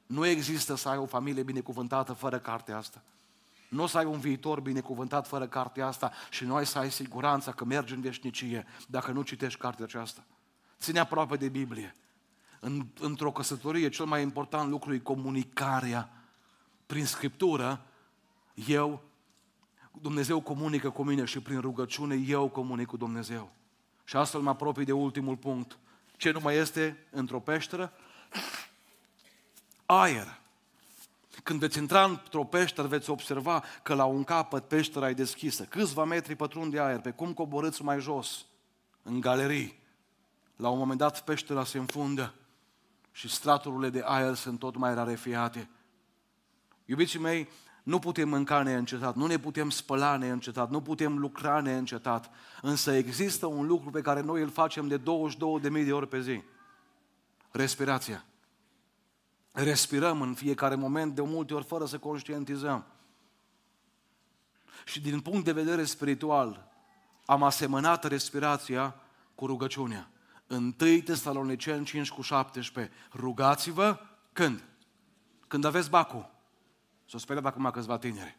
[0.07, 3.02] Nu există să ai o familie binecuvântată fără cartea asta.
[3.68, 6.90] Nu o să ai un viitor binecuvântat fără cartea asta și nu ai să ai
[6.90, 10.24] siguranța că mergi în veșnicie dacă nu citești cartea aceasta.
[10.80, 11.94] Ține aproape de Biblie.
[12.61, 16.11] În, într-o căsătorie, cel mai important lucru e comunicarea.
[16.86, 17.86] Prin Scriptură,
[18.54, 19.02] eu,
[20.00, 23.52] Dumnezeu comunică cu mine și prin rugăciune eu comunic cu Dumnezeu.
[24.04, 25.78] Și astfel mă apropii de ultimul punct.
[26.16, 27.92] Ce nu mai este într-o peșteră?
[29.87, 30.41] Aer.
[31.43, 35.64] Când veți intra într-o peșteră, veți observa că la un capăt peștera e deschisă.
[35.64, 38.47] Câțiva metri pătrund de aer, pe cum coborâți mai jos,
[39.03, 39.82] în galerii.
[40.57, 42.34] La un moment dat peștera se înfundă
[43.12, 45.68] și straturile de aer sunt tot mai rarefiate.
[46.84, 47.49] Iubiții mei,
[47.82, 52.30] nu putem mânca neîncetat, nu ne putem spăla neîncetat, nu putem lucra neîncetat,
[52.62, 56.43] însă există un lucru pe care noi îl facem de 22.000 de ori pe zi.
[57.51, 58.24] Respirația.
[59.59, 62.84] Respirăm în fiecare moment, de multe ori fără să conștientizăm.
[64.84, 66.72] Și din punct de vedere spiritual,
[67.24, 68.94] am asemănat respirația
[69.34, 70.11] cu rugăciunea.
[70.46, 70.70] 1
[71.04, 72.94] Tesaloniceni 5 cu 17.
[73.12, 73.98] Rugați-vă
[74.32, 74.64] când?
[75.46, 76.30] Când aveți bacul.
[77.04, 78.38] S-o speriat acum câțiva tineri.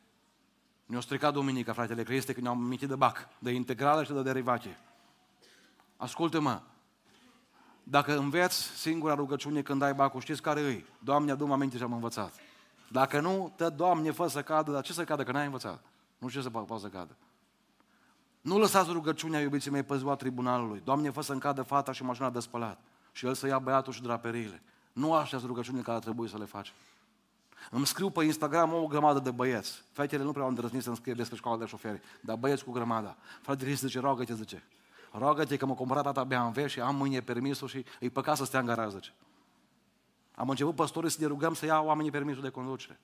[0.86, 4.22] Ne-a stricat duminica, fratele, că este că ne-am amintit de bac, de integrală și de
[4.22, 4.78] derivație.
[5.96, 6.62] Ascultă-mă,
[7.90, 10.86] dacă înveți singura rugăciune când ai bacul, știți care îi?
[11.00, 12.34] Doamne, adu aminte ce am învățat.
[12.92, 15.84] Dacă nu, te Doamne, fă să cadă, dar ce să cadă, că n-ai învățat?
[16.18, 17.16] Nu știu ce să poate să cadă.
[18.42, 20.82] Nu lăsați rugăciunea, iubiții mei, pe ziua tribunalului.
[20.84, 22.80] Doamne, fă să-mi cadă fata și mașina de spălat.
[23.12, 24.62] Și el să ia băiatul și draperiile.
[24.94, 26.74] Nu așa rugăciunile care trebuie să le faci.
[27.72, 29.84] Îmi scriu pe Instagram o grămadă de băieți.
[29.92, 33.18] Fetele nu prea au îndrăznit să-mi scrie despre școala de șoferi, dar băieți cu grămada.
[33.42, 34.64] Fratele zice, roagă-te, zice.
[35.12, 38.60] Roagă-te că m-a cumpărat tata BMW și am mâine permisul și îi păcat să stea
[38.60, 39.14] în garaj, zice.
[40.36, 43.00] Am început păstorii să ne rugăm să ia oamenii permisul de conducere.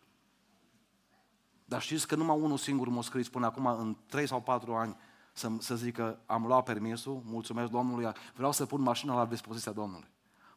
[1.65, 4.95] Dar știți că numai unul singur m-a scris până acum, în 3 sau 4 ani,
[5.33, 10.07] să, să zică, am luat permisul, mulțumesc Domnului, vreau să pun mașina la dispoziția Domnului.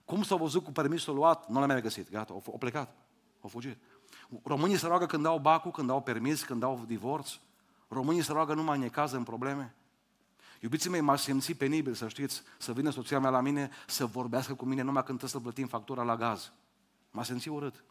[0.04, 2.96] Cum s-a văzut cu permisul luat, nu l-am mai găsit, gata, au plecat,
[3.40, 3.78] au fugit.
[4.42, 7.38] Românii se roagă când au bacul, când au permis, când au divorț.
[7.88, 9.74] Românii se roagă numai în necaz, în probleme.
[10.60, 14.54] Iubiții mei, m-aș simți penibil, să știți, să vină soția mea la mine să vorbească
[14.54, 16.52] cu mine numai când trebuie să plătim factura la gaz.
[17.10, 17.84] M-a simțit urât.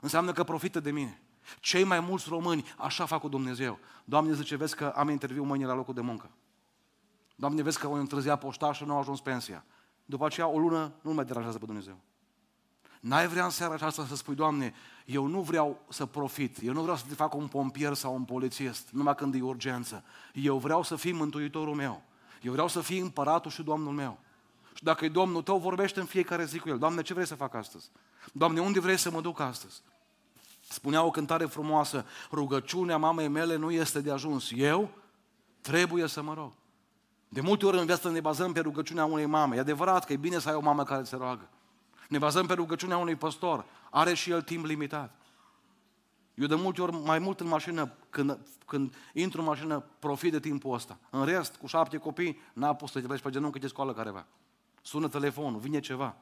[0.00, 1.22] Înseamnă că profită de mine.
[1.60, 3.78] Cei mai mulți români așa fac cu Dumnezeu.
[4.04, 6.30] Doamne, zice, vezi că am interviu mâine la locul de muncă.
[7.34, 9.64] Doamne, vezi că o întârzia poșta și nu a ajuns pensia.
[10.04, 12.00] După aceea, o lună nu mai deranjează pe Dumnezeu.
[13.02, 14.74] N-ai vrea în seara aceasta să spui, Doamne,
[15.04, 18.24] eu nu vreau să profit, eu nu vreau să te fac un pompier sau un
[18.24, 20.04] polițist, numai când e urgență.
[20.32, 22.02] Eu vreau să fii mântuitorul meu.
[22.42, 24.18] Eu vreau să fii împăratul și Domnul meu.
[24.74, 26.78] Și dacă e Domnul tău, vorbește în fiecare zi cu el.
[26.78, 27.90] Doamne, ce vrei să fac astăzi?
[28.32, 29.82] Doamne, unde vrei să mă duc astăzi?
[30.68, 34.50] Spunea o cântare frumoasă, rugăciunea mamei mele nu este de ajuns.
[34.54, 34.90] Eu
[35.60, 36.52] trebuie să mă rog.
[37.28, 39.56] De multe ori în viață ne bazăm pe rugăciunea unei mame.
[39.56, 41.48] E adevărat că e bine să ai o mamă care se roagă.
[42.12, 43.64] Ne bazăm pe rugăciunea unui păstor.
[43.90, 45.20] Are și el timp limitat.
[46.34, 50.40] Eu de multe ori, mai mult în mașină, când, când intru în mașină, profit de
[50.40, 50.98] timpul ăsta.
[51.10, 54.26] În rest, cu șapte copii, n-a pus să te pe genunchi, te scoală careva.
[54.82, 56.16] Sună telefonul, vine ceva.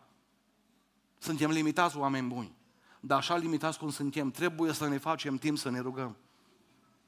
[1.19, 2.53] Suntem limitați, oameni buni.
[3.01, 6.17] Dar așa limitați cum suntem, trebuie să ne facem timp să ne rugăm.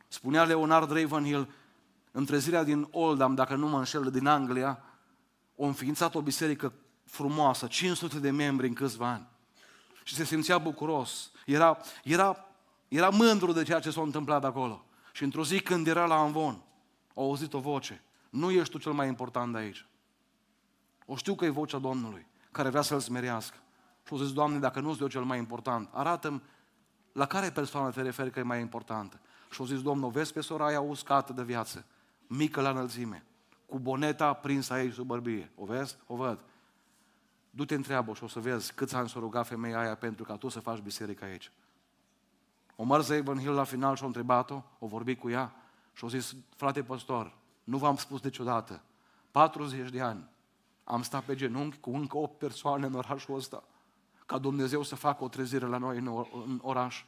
[0.08, 1.48] Spunea Leonard Ravenhill,
[2.10, 4.82] întrezirea din Oldham, dacă nu mă înșel, din Anglia,
[5.56, 6.72] o înființat o biserică
[7.12, 9.26] frumoasă, 500 de membri în câțiva ani.
[10.02, 11.30] Și se simțea bucuros.
[11.46, 12.46] Era, era,
[12.88, 14.84] era mândru de ceea ce s-a întâmplat acolo.
[15.12, 16.62] Și într-o zi când era la Anvon,
[17.08, 18.02] a auzit o voce.
[18.30, 19.86] Nu ești tu cel mai important de aici.
[21.06, 23.56] O știu că e vocea Domnului, care vrea să-l smerească.
[24.06, 26.42] Și au zis, Doamne, dacă nu-ți eu cel mai important, arată
[27.12, 29.20] la care persoană te referi că e mai importantă.
[29.50, 31.84] Și au zis, Domnul, vezi pe Soraya uscată de viață,
[32.26, 33.24] mică la înălțime,
[33.66, 35.50] cu boneta prinsă aici sub bărbie.
[35.56, 35.96] O vezi?
[36.06, 36.38] O văd.
[37.54, 40.48] Du-te întreabă și o să vezi câți ani s-a rugat femeia aia pentru ca tu
[40.48, 41.52] să faci biserică aici.
[42.76, 45.54] O mers Evan Hill la final și-a întrebat-o, o vorbit cu ea
[45.92, 48.82] și a zis, frate păstor, nu v-am spus niciodată,
[49.30, 50.30] 40 de ani
[50.84, 53.64] am stat pe genunchi cu încă 8 persoane în orașul ăsta,
[54.26, 55.98] ca Dumnezeu să facă o trezire la noi
[56.46, 57.04] în oraș.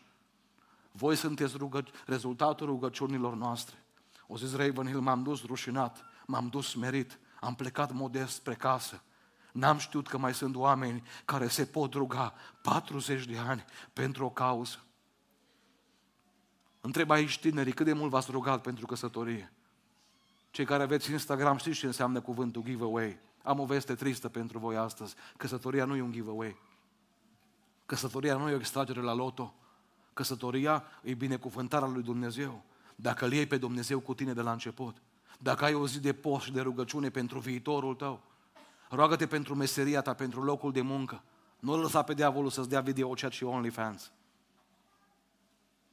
[0.92, 3.84] Voi sunteți rugă, rezultatul rugăciunilor noastre.
[4.26, 9.03] O zis Ravenhill, m-am dus rușinat, m-am dus smerit, am plecat modest spre casă.
[9.55, 14.31] N-am știut că mai sunt oameni care se pot ruga 40 de ani pentru o
[14.31, 14.79] cauză.
[16.81, 19.53] Întreb aici tinerii, cât de mult v-ați rugat pentru căsătorie?
[20.51, 23.19] Cei care aveți Instagram știți ce înseamnă cuvântul giveaway.
[23.43, 25.15] Am o veste tristă pentru voi astăzi.
[25.37, 26.57] Căsătoria nu e un giveaway.
[27.87, 29.55] Căsătoria nu e o extragere la loto.
[30.13, 32.63] Căsătoria e binecuvântarea lui Dumnezeu.
[32.97, 34.97] Dacă îl iei pe Dumnezeu cu tine de la început.
[35.39, 38.34] Dacă ai o zi de post și de rugăciune pentru viitorul tău.
[38.95, 41.22] Roagă-te pentru meseria ta, pentru locul de muncă.
[41.59, 44.12] Nu lăsa pe diavolul să-ți dea video chat și OnlyFans.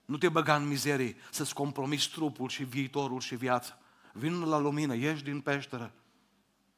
[0.06, 3.78] Nu te băga în mizerie, să-ți compromiți trupul și viitorul și viața.
[4.14, 5.92] Vin la lumină, ieși din peșteră.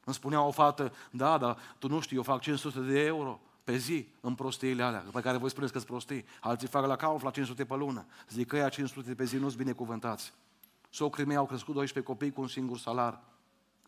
[0.04, 3.76] Îmi spunea o fată, da, da, tu nu știi, eu fac 500 de euro pe
[3.76, 6.24] zi în prostiile alea, pe care voi spuneți că sunt prostii.
[6.40, 8.06] Alții fac la cauf la 500 pe lună.
[8.28, 10.32] Zic că ea 500 pe zi nu-s binecuvântați.
[10.90, 13.22] Socrii mei au crescut 12 copii cu un singur salar.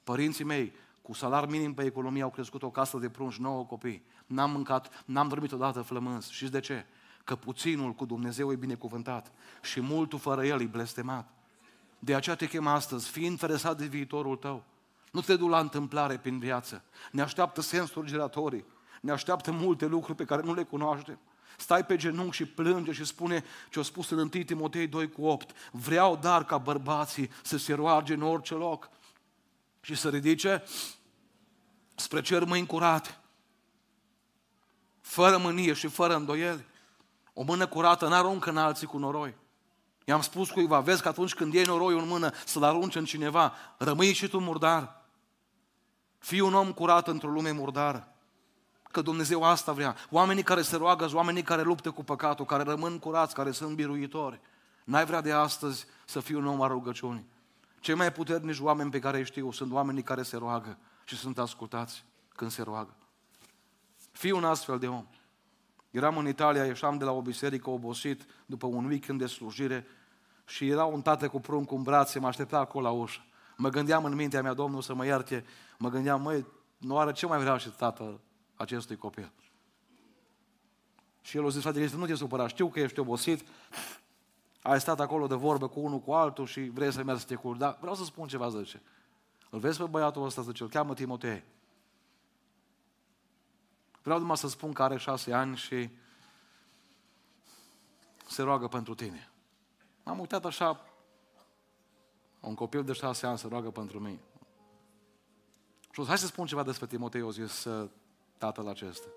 [0.05, 0.73] Părinții mei,
[1.07, 4.03] cu salar minim pe economie, au crescut o casă de prunci, 9 copii.
[4.27, 6.31] N-am mâncat, n-am dormit odată flămâns.
[6.31, 6.87] Știți de ce?
[7.25, 9.33] Că puținul cu Dumnezeu e binecuvântat
[9.63, 11.29] și multul fără El e blestemat.
[11.99, 14.65] De aceea te chem astăzi, fii interesat de viitorul tău.
[15.13, 16.85] Nu te du la întâmplare prin viață.
[17.13, 18.65] Ne așteaptă sensuri giratorii.
[19.01, 21.19] Ne așteaptă multe lucruri pe care nu le cunoaștem.
[21.57, 25.25] Stai pe genunchi și plânge și spune ce a spus în 1 Timotei 2 cu
[25.25, 25.57] 8.
[25.71, 28.91] Vreau dar ca bărbații să se roage în orice loc
[29.87, 30.63] și să ridice
[31.97, 33.19] spre cer mâini curate,
[35.01, 36.67] fără mânie și fără îndoieli.
[37.33, 39.35] O mână curată n-aruncă în alții cu noroi.
[40.05, 43.53] I-am spus cuiva, vezi că atunci când iei noroiul în mână să-l arunci în cineva,
[43.79, 45.05] rămâi și tu murdar.
[46.19, 48.15] Fii un om curat într-o lume murdară.
[48.91, 49.97] Că Dumnezeu asta vrea.
[50.11, 54.41] Oamenii care se roagă, oamenii care luptă cu păcatul, care rămân curați, care sunt biruitori.
[54.85, 57.27] N-ai vrea de astăzi să fii un om al rugăciunii.
[57.81, 60.79] Cei mai puternici oameni pe care îi știu sunt oamenii care se roagă
[61.09, 62.97] și sunt ascultați când se roagă.
[64.13, 65.07] Fii un astfel de om.
[65.91, 69.87] Eram în Italia, ieșeam de la o biserică obosit după un weekend de slujire
[70.47, 73.21] și era un tată cu prunc în brațe, mă aștepta acolo la ușă.
[73.57, 75.45] Mă gândeam în mintea mea, Domnul să mă ierte,
[75.79, 76.47] mă gândeam, măi,
[76.79, 78.21] nu are ce mai vreau și tată
[78.55, 79.33] acestui copil.
[81.21, 83.47] Și el a zis, frate, nu te supăra, știu că ești obosit,
[84.63, 87.35] ai stat acolo de vorbă cu unul cu altul și vrei să mergi să te
[87.35, 88.83] culci, dar vreau să spun ceva, zice.
[89.51, 91.45] Îl vezi pe băiatul ăsta, zice, îl cheamă Timotei.
[94.03, 95.91] Vreau numai să spun că are șase ani și
[98.27, 99.31] se roagă pentru tine.
[100.03, 100.81] M-am uitat așa,
[102.41, 104.21] un copil de șase ani se roagă pentru mine.
[105.91, 107.91] Și o hai să spun ceva despre Timotei, o zis uh,
[108.39, 109.09] tatăl acesta.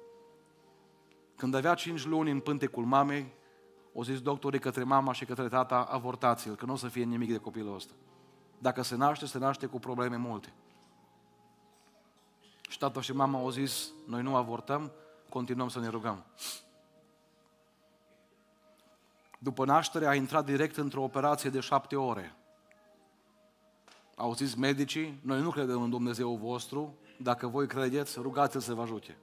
[1.36, 3.34] Când avea cinci luni în pântecul mamei,
[3.94, 7.32] o zis doctorii către mama și către tata, avortați-l, că nu o să fie nimic
[7.32, 7.94] de copilul ăsta.
[8.60, 10.54] Dacă se naște, se naște cu probleme multe.
[12.70, 14.92] Și tata și mama au zis, noi nu avortăm,
[15.30, 16.26] continuăm să ne rugăm.
[19.40, 22.36] După naștere a intrat direct într-o operație de șapte ore.
[24.16, 28.82] Au zis medicii, noi nu credem în Dumnezeu vostru, dacă voi credeți, rugați-l să vă
[28.82, 29.18] ajute.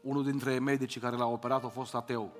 [0.00, 2.32] Unul dintre medicii care l-a operat a fost ateu.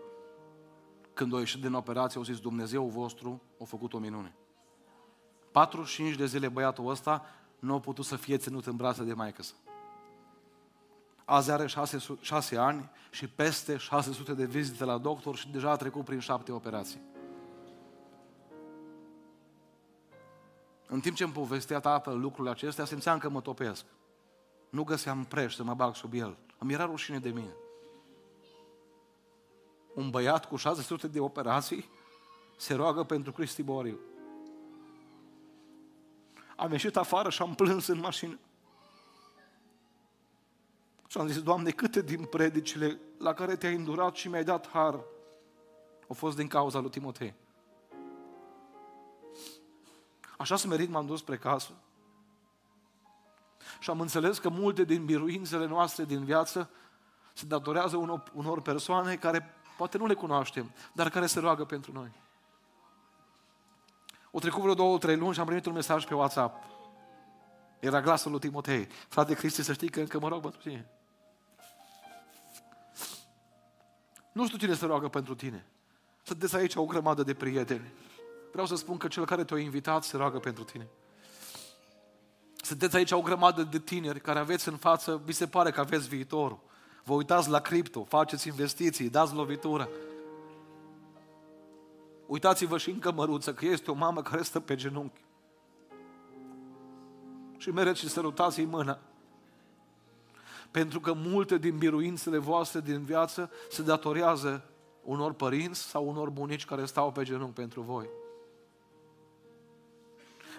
[1.12, 4.34] Când a ieșit din operație, au zis, Dumnezeu vostru a făcut o minune.
[5.52, 7.26] 45 de zile băiatul ăsta
[7.58, 9.54] nu a putut să fie ținut în brațe de maică sa.
[11.24, 15.76] Azi are șase, șase ani și peste 600 de vizite la doctor și deja a
[15.76, 17.00] trecut prin șapte operații.
[20.86, 23.84] În timp ce îmi povestea tatăl lucrurile acestea, simțeam că mă topesc.
[24.70, 26.36] Nu găseam preș să mă bag sub el.
[26.58, 27.54] Îmi era rușine de mine.
[29.94, 31.88] Un băiat cu 600 de operații
[32.56, 33.98] se roagă pentru Cristi Boriu.
[36.60, 38.38] Am ieșit afară și am plâns în mașină.
[41.06, 44.94] Și am zis, Doamne, câte din predicile la care te-ai îndurat și mi-ai dat har
[46.08, 47.34] au fost din cauza lui Timotei.
[50.38, 51.72] Așa smerit m-am dus spre casă.
[53.78, 56.70] Și am înțeles că multe din biruințele noastre din viață
[57.32, 61.92] se datorează unor, unor persoane care poate nu le cunoaștem, dar care se roagă pentru
[61.92, 62.12] noi.
[64.30, 66.64] O trecut vreo două, trei luni și am primit un mesaj pe WhatsApp.
[67.78, 68.88] Era glasul lui Timotei.
[69.08, 70.90] Frate Cristi, să știi că încă mă rog pentru tine.
[74.32, 75.66] Nu știu cine se roagă pentru tine.
[76.22, 77.92] Sunteți aici o grămadă de prieteni.
[78.52, 80.88] Vreau să spun că cel care te-a invitat se roagă pentru tine.
[82.56, 86.08] Sunteți aici o grămadă de tineri care aveți în față, vi se pare că aveți
[86.08, 86.58] viitorul.
[87.04, 89.88] Vă uitați la cripto, faceți investiții, dați lovitură.
[92.30, 95.24] Uitați-vă și în cămăruță că este o mamă care stă pe genunchi.
[97.56, 98.98] Și mereți și sărutați-i mâna.
[100.70, 104.64] Pentru că multe din biruințele voastre din viață se datorează
[105.02, 108.08] unor părinți sau unor bunici care stau pe genunchi pentru voi.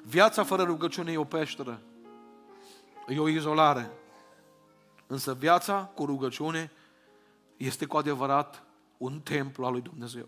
[0.03, 1.81] Viața fără rugăciune e o peșteră.
[3.07, 3.91] E o izolare.
[5.07, 6.71] Însă viața cu rugăciune
[7.57, 8.63] este cu adevărat
[8.97, 10.27] un templu al lui Dumnezeu.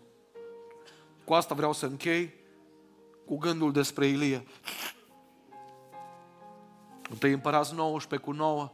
[1.24, 2.34] Cu asta vreau să închei
[3.26, 4.46] cu gândul despre Ilie.
[7.10, 8.72] Întâi împărați 19 cu 9,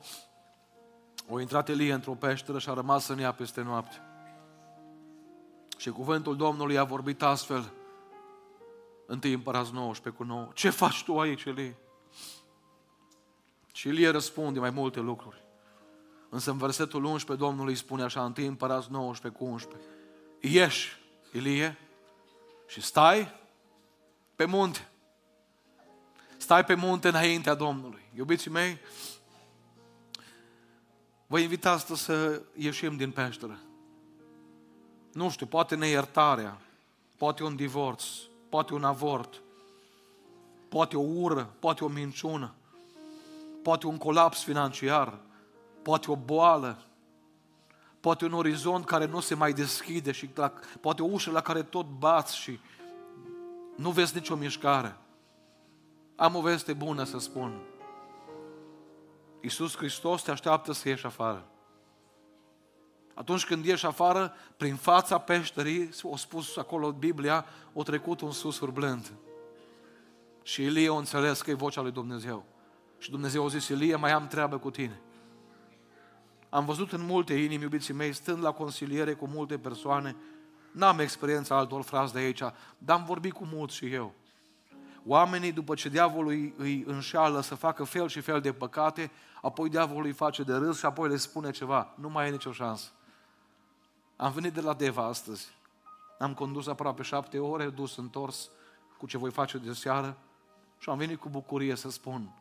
[1.28, 3.96] o intrat Elie într-o peșteră și a rămas în ea peste noapte.
[5.76, 7.72] Și cuvântul Domnului a vorbit astfel,
[9.06, 10.48] întâi împărați 19 cu 9.
[10.54, 11.76] Ce faci tu aici, Elie?
[13.72, 15.44] Și Elie răspunde mai multe lucruri.
[16.28, 19.88] Însă în versetul 11 Domnul îi spune așa, întâi împărați 19 cu 11.
[20.40, 20.98] Ieși,
[21.32, 21.78] Ilie,
[22.70, 23.28] și stai
[24.36, 24.88] pe munte.
[26.36, 28.02] Stai pe munte înaintea Domnului.
[28.14, 28.78] Iubiții mei,
[31.26, 33.58] vă invit astăzi să ieșim din peșteră.
[35.12, 36.60] Nu știu, poate neiertarea,
[37.16, 38.04] poate un divorț,
[38.48, 39.40] poate un avort,
[40.68, 42.54] poate o ură, poate o minciună,
[43.62, 45.18] poate un colaps financiar,
[45.82, 46.82] poate o boală,
[48.00, 51.62] poate un orizont care nu se mai deschide și la, poate o ușă la care
[51.62, 52.58] tot bați și
[53.76, 54.96] nu vezi nicio mișcare.
[56.16, 57.60] Am o veste bună să spun.
[59.40, 61.44] Iisus Hristos te așteaptă să ieși afară.
[63.14, 68.58] Atunci când ieși afară, prin fața peșterii, o spus acolo Biblia, o trecut un sus
[68.58, 69.12] blând.
[70.42, 72.44] Și Ilie o înțeles că e vocea lui Dumnezeu.
[72.98, 75.00] Și Dumnezeu a zis, Ilie, mai am treabă cu tine.
[76.50, 80.16] Am văzut în multe inimi, iubiții mei, stând la consiliere cu multe persoane,
[80.72, 82.42] n-am experiența altor frați de aici,
[82.78, 84.12] dar am vorbit cu mulți și eu.
[85.06, 89.10] Oamenii, după ce diavolul îi, îi înșeală să facă fel și fel de păcate,
[89.42, 91.94] apoi diavolul îi face de râs și apoi le spune ceva.
[91.94, 92.90] Nu mai e nicio șansă.
[94.16, 95.48] Am venit de la Deva astăzi.
[96.18, 98.50] Am condus aproape șapte ore, dus întors
[98.98, 100.16] cu ce voi face de seară
[100.78, 102.34] și am venit cu bucurie să spun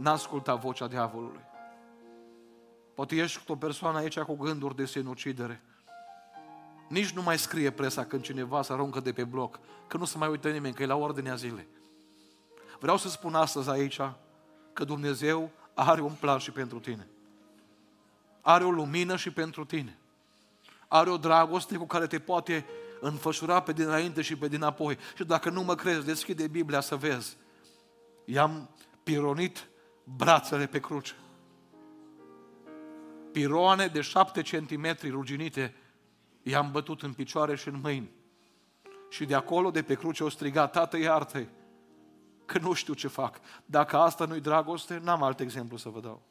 [0.00, 1.40] n-a ascultat vocea diavolului.
[3.00, 5.62] Poate ești cu o persoană aici cu gânduri de sinucidere.
[6.88, 10.18] Nici nu mai scrie presa când cineva se aruncă de pe bloc, că nu se
[10.18, 11.66] mai uită nimeni, că e la ordinea zilei.
[12.80, 14.00] Vreau să spun astăzi aici
[14.72, 17.06] că Dumnezeu are un plan și pentru tine.
[18.40, 19.98] Are o lumină și pentru tine.
[20.88, 22.66] Are o dragoste cu care te poate
[23.00, 24.98] înfășura pe dinainte și pe dinapoi.
[25.16, 27.36] Și dacă nu mă crezi, deschide Biblia să vezi.
[28.24, 28.70] I-am
[29.02, 29.68] pironit
[30.04, 31.14] brațele pe cruce
[33.32, 35.74] piroane de șapte centimetri ruginite,
[36.42, 38.10] i-am bătut în picioare și în mâini.
[39.08, 41.46] Și de acolo, de pe cruce, o striga, Tată, iartă
[42.46, 43.40] că nu știu ce fac.
[43.64, 46.22] Dacă asta nu-i dragoste, n-am alt exemplu să vă dau.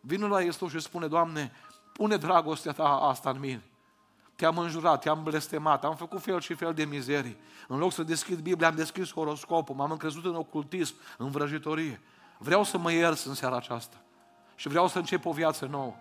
[0.00, 1.52] Vine la Iisus și spune, Doamne,
[1.92, 3.62] pune dragostea Ta asta în mine.
[4.36, 7.36] Te-am înjurat, te-am blestemat, am făcut fel și fel de mizerii.
[7.68, 12.00] În loc să deschid Biblia, am deschis horoscopul, m-am încrezut în ocultism, în vrăjitorie.
[12.38, 13.96] Vreau să mă iers în seara aceasta
[14.58, 15.94] și vreau să încep o viață nouă.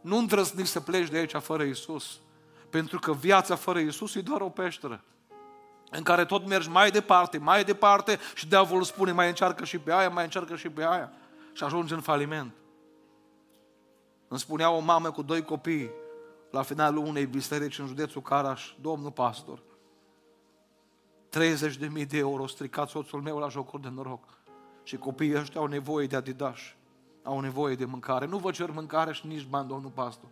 [0.00, 2.20] Nu îndrăzni să pleci de aici fără Isus,
[2.70, 5.04] pentru că viața fără Isus e doar o peșteră
[5.90, 9.92] în care tot mergi mai departe, mai departe și diavolul spune mai încearcă și pe
[9.92, 11.12] aia, mai încearcă și pe aia
[11.52, 12.52] și ajungi în faliment.
[14.28, 15.90] Îmi spunea o mamă cu doi copii
[16.50, 19.62] la finalul unei biserici în județul Caraș, domnul pastor,
[21.28, 24.43] 30 de mii de euro stricat soțul meu la jocuri de noroc.
[24.84, 26.58] Și copiii ăștia au nevoie de adidas,
[27.22, 28.26] au nevoie de mâncare.
[28.26, 30.28] Nu vă cer mâncare și nici bani, domnul pastor.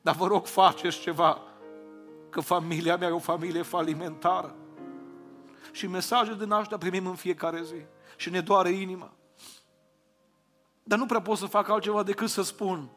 [0.00, 1.42] Dar vă rog, faceți ceva,
[2.30, 4.54] că familia mea e o familie falimentară.
[5.72, 7.84] Și mesaje din aștia primim în fiecare zi.
[8.16, 9.12] Și ne doare inima.
[10.82, 12.88] Dar nu prea pot să fac altceva decât să spun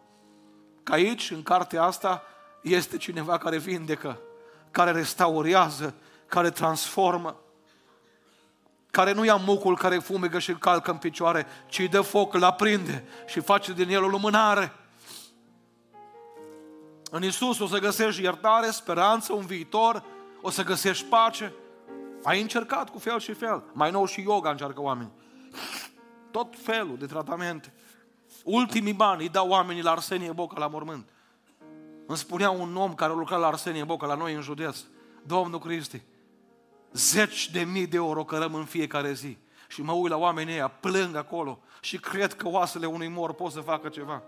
[0.83, 2.23] că aici, în cartea asta,
[2.61, 4.19] este cineva care vindecă,
[4.71, 5.93] care restaurează,
[6.25, 7.35] care transformă.
[8.91, 12.33] Care nu ia mucul care fumegă și îl calcă în picioare, ci îi dă foc,
[12.33, 14.73] îl aprinde și face din el o lumânare.
[17.11, 20.03] În Isus o să găsești iertare, speranță, un viitor,
[20.41, 21.53] o să găsești pace.
[22.23, 23.63] Ai încercat cu fel și fel.
[23.73, 25.11] Mai nou și yoga încearcă oameni.
[26.31, 27.73] Tot felul de tratamente.
[28.43, 31.09] Ultimii bani îi dau oamenii la Arsenie Boca la mormânt.
[32.05, 34.77] Îmi spunea un om care a lucrat la Arsenie Boca, la noi în județ,
[35.23, 36.01] Domnul Cristi,
[36.93, 39.37] zeci de mii de euro cărăm în fiecare zi.
[39.67, 43.51] Și mă uit la oamenii ăia, plâng acolo și cred că oasele unui mor pot
[43.51, 44.23] să facă ceva.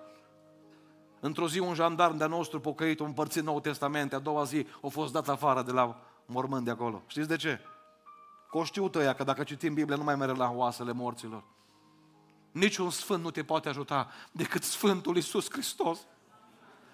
[1.19, 4.87] Într-o zi un jandarm de-a nostru pocăit, un împărțit Nou Testament, a doua zi a
[4.87, 7.01] fost dat afară de la mormânt de acolo.
[7.07, 7.59] Știți de ce?
[8.49, 11.43] Că o știu tăia că dacă citim Biblia nu mai merge la oasele morților.
[12.51, 15.99] Niciun sfânt nu te poate ajuta decât Sfântul Iisus Hristos.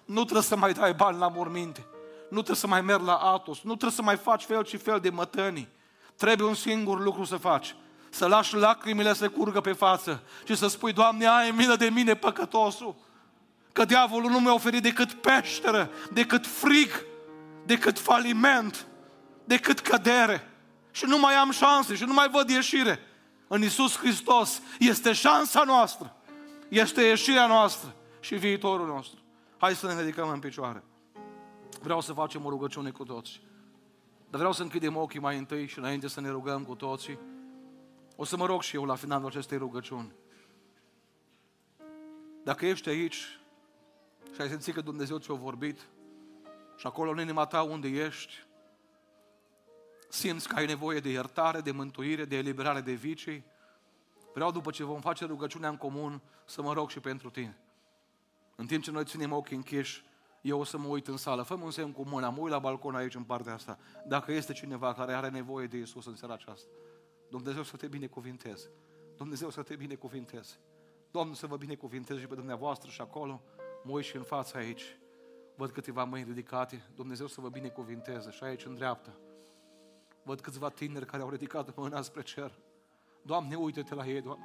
[0.04, 1.86] Nu trebuie să mai dai bani la morminte.
[2.30, 3.56] Nu trebuie să mai mergi la Atos.
[3.56, 5.68] Nu trebuie să mai faci fel și fel de mătănii.
[6.16, 7.76] Trebuie un singur lucru să faci.
[8.10, 12.14] Să lași lacrimile să curgă pe față și să spui, Doamne, ai milă de mine,
[12.14, 12.94] păcătosul.
[13.72, 17.04] Că diavolul nu mi-a oferit decât peșteră, decât frig,
[17.64, 18.86] decât faliment,
[19.44, 20.50] decât cădere.
[20.90, 22.98] Și nu mai am șanse și nu mai văd ieșire.
[23.48, 26.16] În Isus Hristos este șansa noastră,
[26.68, 29.18] este ieșirea noastră și viitorul nostru.
[29.58, 30.84] Hai să ne ridicăm în picioare.
[31.82, 33.40] Vreau să facem o rugăciune cu toți.
[34.30, 37.18] Dar vreau să închidem ochii mai întâi și înainte să ne rugăm cu toții.
[38.16, 40.12] O să mă rog și eu la finalul acestei rugăciuni.
[42.44, 43.40] Dacă ești aici
[44.34, 45.88] și ai simțit că Dumnezeu ți-a vorbit
[46.76, 48.32] și acolo în inima ta unde ești,
[50.08, 53.44] simți că ai nevoie de iertare, de mântuire, de eliberare de vicii,
[54.34, 57.58] vreau după ce vom face rugăciunea în comun să mă rog și pentru tine.
[58.56, 60.04] În timp ce noi ținem ochii închiși,
[60.40, 62.58] eu o să mă uit în sală, fă un semn cu mâna, mă uit la
[62.58, 63.78] balcon aici în partea asta.
[64.06, 66.68] Dacă este cineva care are nevoie de Isus în seara aceasta,
[67.30, 68.70] Dumnezeu să te binecuvinteze.
[69.16, 70.58] Dumnezeu să te binecuvinteze.
[71.10, 73.42] Domnul să vă binecuvinteze și pe dumneavoastră și acolo.
[73.82, 74.98] Mă uit și în fața aici.
[75.56, 76.90] Văd câteva mâini ridicate.
[76.94, 78.30] Dumnezeu să vă binecuvinteze.
[78.30, 79.10] Și aici în dreapta.
[80.22, 82.58] Văd câțiva tineri care au ridicat mâna spre cer.
[83.22, 84.44] Doamne, uite-te la ei, Doamne.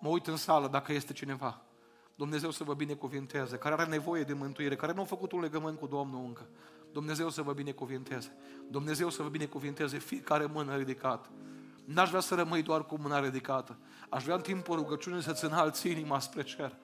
[0.00, 1.62] Mă uit în sală dacă este cineva.
[2.20, 5.78] Dumnezeu să vă binecuvinteze, care are nevoie de mântuire, care nu a făcut un legământ
[5.78, 6.46] cu Domnul încă.
[6.92, 8.36] Dumnezeu să vă binecuvinteze.
[8.70, 11.28] Dumnezeu să vă binecuvinteze fiecare mână ridicată.
[11.84, 13.76] N-aș vrea să rămâi doar cu mâna ridicată.
[14.08, 16.76] Aș vrea în timpul rugăciunii să-ți înalți inima spre cer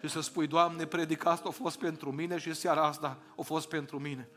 [0.00, 3.68] și să spui, Doamne, predica asta a fost pentru mine și seara asta a fost
[3.68, 4.28] pentru mine.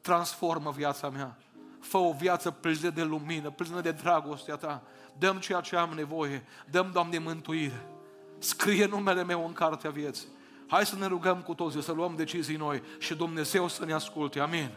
[0.00, 1.38] Transformă viața mea.
[1.80, 4.82] Fă o viață plină de lumină, plină de dragostea Ta.
[5.18, 6.46] Dăm ceea ce am nevoie.
[6.70, 7.95] Dăm, Doamne, mântuire.
[8.38, 10.28] Scrie numele meu în cartea vieții.
[10.66, 14.40] Hai să ne rugăm cu toții, să luăm decizii noi și Dumnezeu să ne asculte.
[14.40, 14.70] Amin.